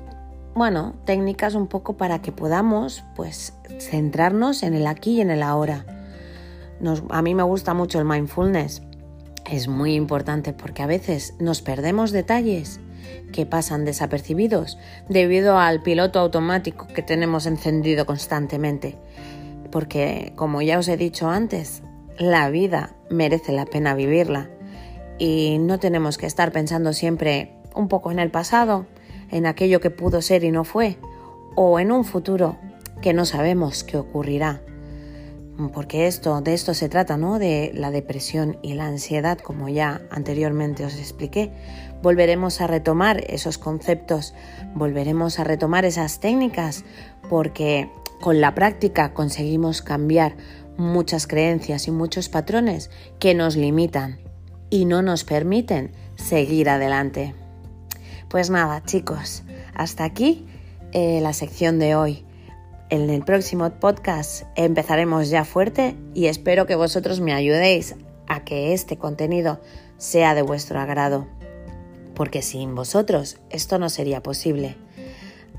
[0.56, 5.44] bueno, técnicas un poco para que podamos, pues, centrarnos en el aquí y en el
[5.44, 5.86] ahora.
[7.10, 8.82] a mí me gusta mucho el mindfulness.
[9.50, 12.80] Es muy importante porque a veces nos perdemos detalles
[13.32, 14.78] que pasan desapercibidos
[15.10, 18.98] debido al piloto automático que tenemos encendido constantemente
[19.72, 21.84] porque, como ya os he dicho antes,
[22.18, 24.50] la vida merece la pena vivirla
[25.18, 28.86] y no tenemos que estar pensando siempre un poco en el pasado,
[29.32, 30.98] en aquello que pudo ser y no fue,
[31.56, 32.58] o en un futuro
[33.02, 34.62] que no sabemos qué ocurrirá.
[35.74, 37.38] Porque esto, de esto se trata, ¿no?
[37.38, 41.52] De la depresión y la ansiedad, como ya anteriormente os expliqué.
[42.02, 44.34] Volveremos a retomar esos conceptos,
[44.74, 46.84] volveremos a retomar esas técnicas,
[47.30, 47.92] porque
[48.22, 50.38] con la práctica conseguimos cambiar
[50.78, 54.20] muchas creencias y muchos patrones que nos limitan
[54.70, 57.36] y no nos permiten seguir adelante.
[58.30, 59.44] Pues nada, chicos,
[59.74, 60.46] hasta aquí
[60.94, 62.26] eh, la sección de hoy.
[62.90, 67.96] En el próximo podcast empezaremos ya fuerte y espero que vosotros me ayudéis
[68.28, 69.62] a que este contenido
[69.98, 71.28] sea de vuestro agrado,
[72.16, 74.76] porque sin vosotros esto no sería posible.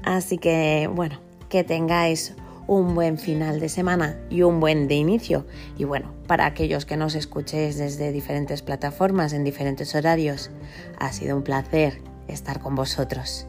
[0.04, 2.34] Así que, bueno, que tengáis
[2.72, 5.44] un buen final de semana y un buen de inicio.
[5.76, 10.50] Y bueno, para aquellos que nos escuchéis desde diferentes plataformas en diferentes horarios,
[10.98, 13.46] ha sido un placer estar con vosotros.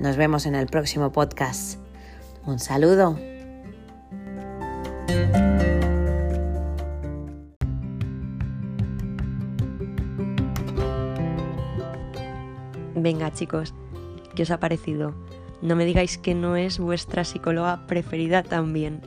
[0.00, 1.78] Nos vemos en el próximo podcast.
[2.46, 3.16] Un saludo.
[12.96, 13.72] Venga chicos,
[14.34, 15.14] ¿Qué os ha parecido?
[15.62, 19.00] No me digáis que no es vuestra psicóloga preferida también.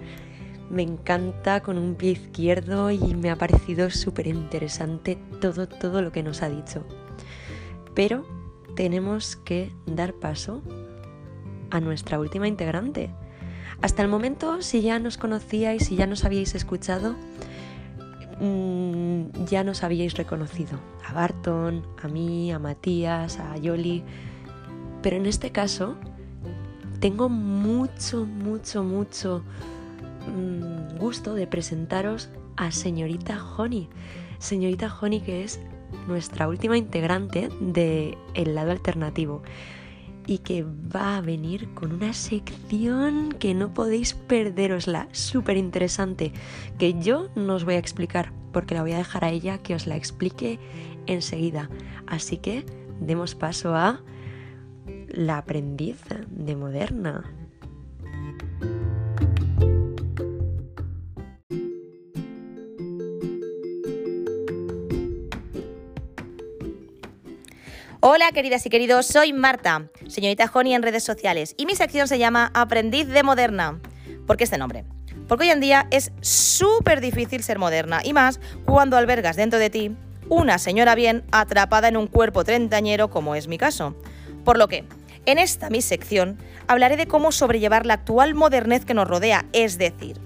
[0.70, 6.12] Me encanta con un pie izquierdo y me ha parecido súper interesante todo, todo lo
[6.12, 6.86] que nos ha dicho.
[7.94, 8.26] Pero
[8.76, 10.62] tenemos que dar paso
[11.72, 13.10] a nuestra última integrante.
[13.82, 17.16] Hasta el momento, si ya nos conocíais, si ya nos habíais escuchado,
[18.40, 20.80] mm, ya nos habíais reconocido.
[21.08, 24.04] A Barton, a mí, a Matías, a Yoli.
[25.02, 25.96] Pero en este caso,
[27.00, 29.44] tengo mucho, mucho, mucho
[30.28, 33.90] mm, gusto de presentaros a señorita Honey.
[34.40, 35.60] Señorita Honey que es
[36.08, 39.42] nuestra última integrante de El lado alternativo
[40.26, 46.34] y que va a venir con una sección que no podéis perderosla, súper interesante,
[46.78, 49.74] que yo no os voy a explicar porque la voy a dejar a ella que
[49.74, 50.60] os la explique
[51.06, 51.70] enseguida.
[52.08, 52.66] Así que
[53.00, 54.02] demos paso a
[55.10, 55.98] la aprendiz
[56.30, 57.24] de Moderna.
[68.00, 72.20] Hola queridas y queridos, soy Marta, señorita Honey en redes sociales, y mi sección se
[72.20, 73.82] llama Aprendiz de Moderna.
[74.26, 74.86] ¿Por qué este nombre?
[75.28, 79.70] Porque hoy en día es súper difícil ser moderna, y más cuando albergas dentro de
[79.70, 79.96] ti
[80.30, 83.96] una señora bien atrapada en un cuerpo treintañero como es mi caso.
[84.46, 84.86] Por lo que,
[85.28, 89.78] en esta mi sección, hablaré de cómo sobrellevar la actual modernez que nos rodea, es
[89.78, 90.18] decir,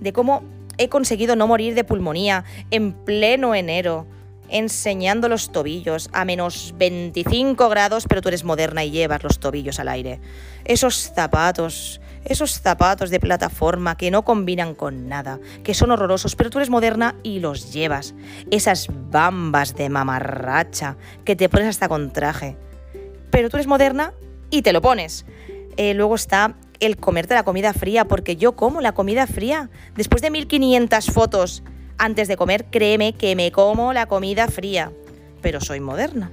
[0.00, 0.42] de cómo
[0.78, 4.06] he conseguido no morir de pulmonía en pleno enero,
[4.48, 9.78] enseñando los tobillos a menos 25 grados, pero tú eres moderna y llevas los tobillos
[9.78, 10.20] al aire.
[10.64, 16.50] Esos zapatos, esos zapatos de plataforma que no combinan con nada, que son horrorosos, pero
[16.50, 18.14] tú eres moderna y los llevas.
[18.50, 22.56] Esas bambas de mamarracha que te pones hasta con traje.
[23.30, 24.14] Pero tú eres moderna
[24.50, 25.24] y te lo pones.
[25.76, 29.70] Eh, luego está el comerte la comida fría, porque yo como la comida fría.
[29.96, 31.62] Después de 1500 fotos
[31.98, 34.92] antes de comer, créeme que me como la comida fría,
[35.42, 36.30] pero soy moderna.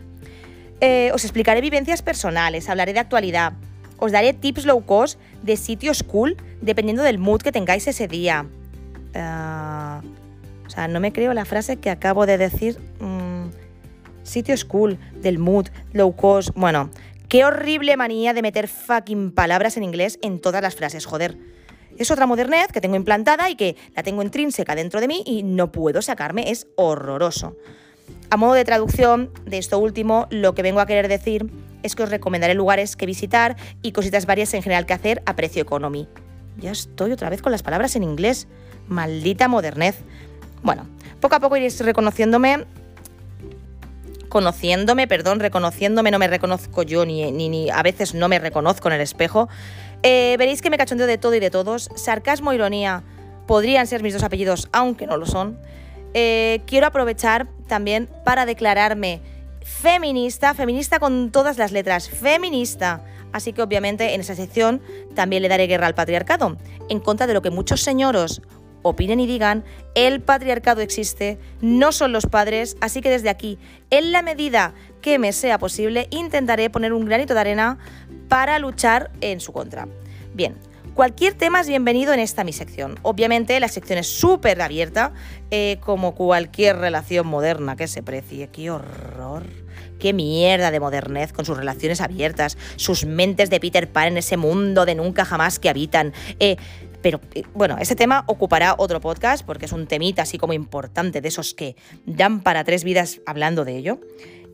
[0.81, 3.53] Eh, os explicaré vivencias personales, hablaré de actualidad,
[3.97, 8.45] os daré tips low cost de sitios cool dependiendo del mood que tengáis ese día.
[9.15, 10.01] Ah,
[10.67, 12.77] o sea, no me creo la frase que acabo de decir.
[12.99, 13.49] Mm,
[14.23, 16.49] sitios cool, del mood, low cost.
[16.55, 16.89] Bueno,
[17.27, 21.37] qué horrible manía de meter fucking palabras en inglés en todas las frases, joder.
[21.97, 25.43] Es otra modernez que tengo implantada y que la tengo intrínseca dentro de mí y
[25.43, 27.55] no puedo sacarme, es horroroso.
[28.29, 31.49] A modo de traducción de esto último, lo que vengo a querer decir
[31.83, 35.35] es que os recomendaré lugares que visitar y cositas varias en general que hacer a
[35.35, 36.07] precio economy.
[36.57, 38.47] Ya estoy otra vez con las palabras en inglés.
[38.87, 39.97] Maldita modernez.
[40.63, 40.87] Bueno,
[41.21, 42.65] poco a poco iréis reconociéndome.
[44.35, 48.89] Conociéndome, perdón, reconociéndome, no me reconozco yo ni, ni, ni a veces no me reconozco
[48.89, 49.47] en el espejo.
[50.03, 51.87] Eh, veréis que me cachondeo de todo y de todos.
[51.95, 53.01] Sarcasmo ironía
[53.47, 55.57] podrían ser mis dos apellidos, aunque no lo son.
[56.13, 59.21] Eh, quiero aprovechar también para declararme
[59.61, 63.05] feminista, feminista con todas las letras, feminista.
[63.31, 64.81] Así que obviamente en esa sección
[65.13, 66.57] también le daré guerra al patriarcado,
[66.89, 68.41] en contra de lo que muchos señoros
[68.85, 69.63] opinen y digan,
[69.95, 73.57] el patriarcado existe, no son los padres, así que desde aquí,
[73.89, 77.79] en la medida que me sea posible, intentaré poner un granito de arena
[78.29, 79.87] para luchar en su contra.
[80.35, 80.55] Bien,
[80.93, 82.99] cualquier tema es bienvenido en esta mi sección.
[83.01, 85.13] Obviamente la sección es súper abierta,
[85.49, 88.49] eh, como cualquier relación moderna que se precie.
[88.49, 89.47] ¡Qué horror!
[89.97, 92.55] ¡Qué mierda de modernez con sus relaciones abiertas!
[92.75, 96.13] Sus mentes de Peter Pan en ese mundo de nunca jamás que habitan.
[96.39, 96.57] Eh,
[97.05, 101.21] pero eh, bueno, ese tema ocupará otro podcast porque es un temita así como importante
[101.21, 101.75] de esos que
[102.07, 103.99] dan para tres vidas hablando de ello.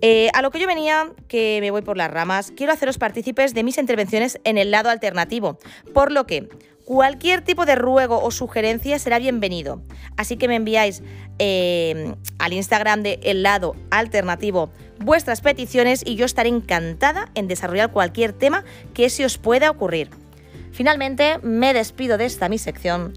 [0.02, 3.54] Eh, a lo que yo venía, que me voy por las ramas, quiero haceros partícipes
[3.54, 5.60] de mis intervenciones en el lado alternativo,
[5.94, 6.50] por lo que
[6.84, 9.82] cualquier tipo de ruego o sugerencia será bienvenido.
[10.18, 11.04] Así que me enviáis
[11.40, 17.94] eh, al Instagram de El lado alternativo vuestras peticiones y yo estaré encantada en desarrollar
[17.94, 20.10] cualquier tema que se os pueda ocurrir.
[20.72, 23.14] Finalmente, me despido de esta mi sección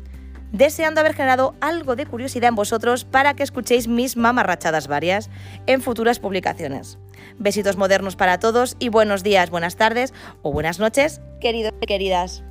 [0.55, 5.29] deseando haber generado algo de curiosidad en vosotros para que escuchéis mis mamarrachadas varias
[5.67, 6.97] en futuras publicaciones.
[7.39, 12.45] Besitos modernos para todos y buenos días, buenas tardes o buenas noches, queridos y queridas.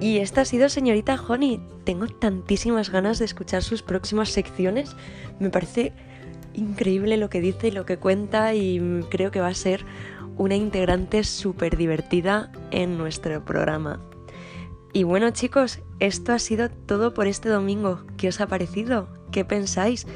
[0.00, 1.60] Y esta ha sido señorita Honey.
[1.84, 4.94] Tengo tantísimas ganas de escuchar sus próximas secciones.
[5.40, 5.92] Me parece
[6.54, 9.84] increíble lo que dice y lo que cuenta y creo que va a ser
[10.36, 14.00] una integrante súper divertida en nuestro programa.
[14.92, 18.04] Y bueno chicos, esto ha sido todo por este domingo.
[18.16, 19.08] ¿Qué os ha parecido?
[19.32, 20.06] ¿Qué pensáis?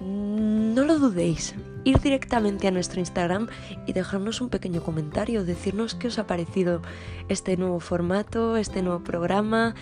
[0.00, 1.54] No lo dudéis,
[1.84, 3.48] ir directamente a nuestro Instagram
[3.86, 6.82] y dejarnos un pequeño comentario, decirnos qué os ha parecido
[7.28, 9.74] este nuevo formato, este nuevo programa,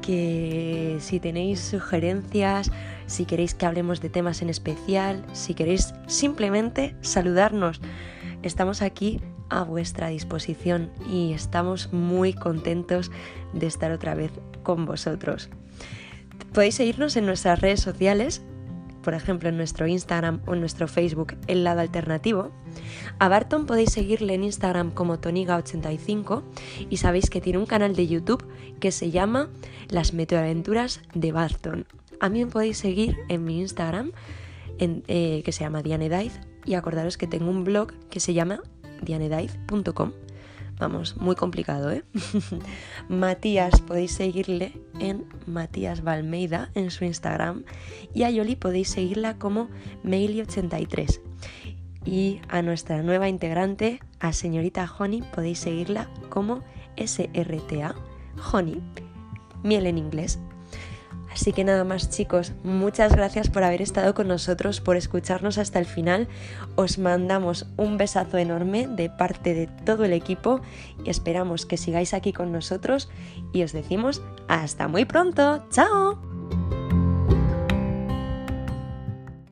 [0.00, 2.70] que si tenéis sugerencias,
[3.06, 7.80] si queréis que hablemos de temas en especial, si queréis simplemente saludarnos.
[8.42, 9.20] Estamos aquí
[9.50, 13.10] a vuestra disposición y estamos muy contentos
[13.52, 14.30] de estar otra vez
[14.62, 15.50] con vosotros.
[16.54, 18.42] Podéis seguirnos en nuestras redes sociales,
[19.02, 22.50] por ejemplo en nuestro Instagram o en nuestro Facebook El Lado Alternativo.
[23.18, 26.42] A Barton podéis seguirle en Instagram como Toniga85
[26.88, 28.46] y sabéis que tiene un canal de YouTube
[28.80, 29.48] que se llama
[29.88, 31.86] Las Meteoaventuras de Barton.
[32.20, 34.12] A mí me podéis seguir en mi Instagram
[34.78, 38.60] eh, que se llama Dianedaiz y acordaros que tengo un blog que se llama
[39.02, 40.12] dianedaiz.com.
[40.80, 42.04] Vamos, muy complicado, ¿eh?
[43.10, 47.64] Matías podéis seguirle en Matías Valmeida en su Instagram
[48.14, 49.68] y a Yoli podéis seguirla como
[50.04, 51.20] Maili83.
[52.06, 56.62] Y a nuestra nueva integrante, a señorita Honey, podéis seguirla como
[56.96, 57.94] SRTA
[58.50, 58.82] Honey,
[59.62, 60.38] miel en inglés.
[61.32, 65.78] Así que nada más chicos, muchas gracias por haber estado con nosotros, por escucharnos hasta
[65.78, 66.28] el final.
[66.74, 70.60] Os mandamos un besazo enorme de parte de todo el equipo
[71.04, 73.08] y esperamos que sigáis aquí con nosotros
[73.52, 75.64] y os decimos hasta muy pronto.
[75.70, 76.18] ¡Chao!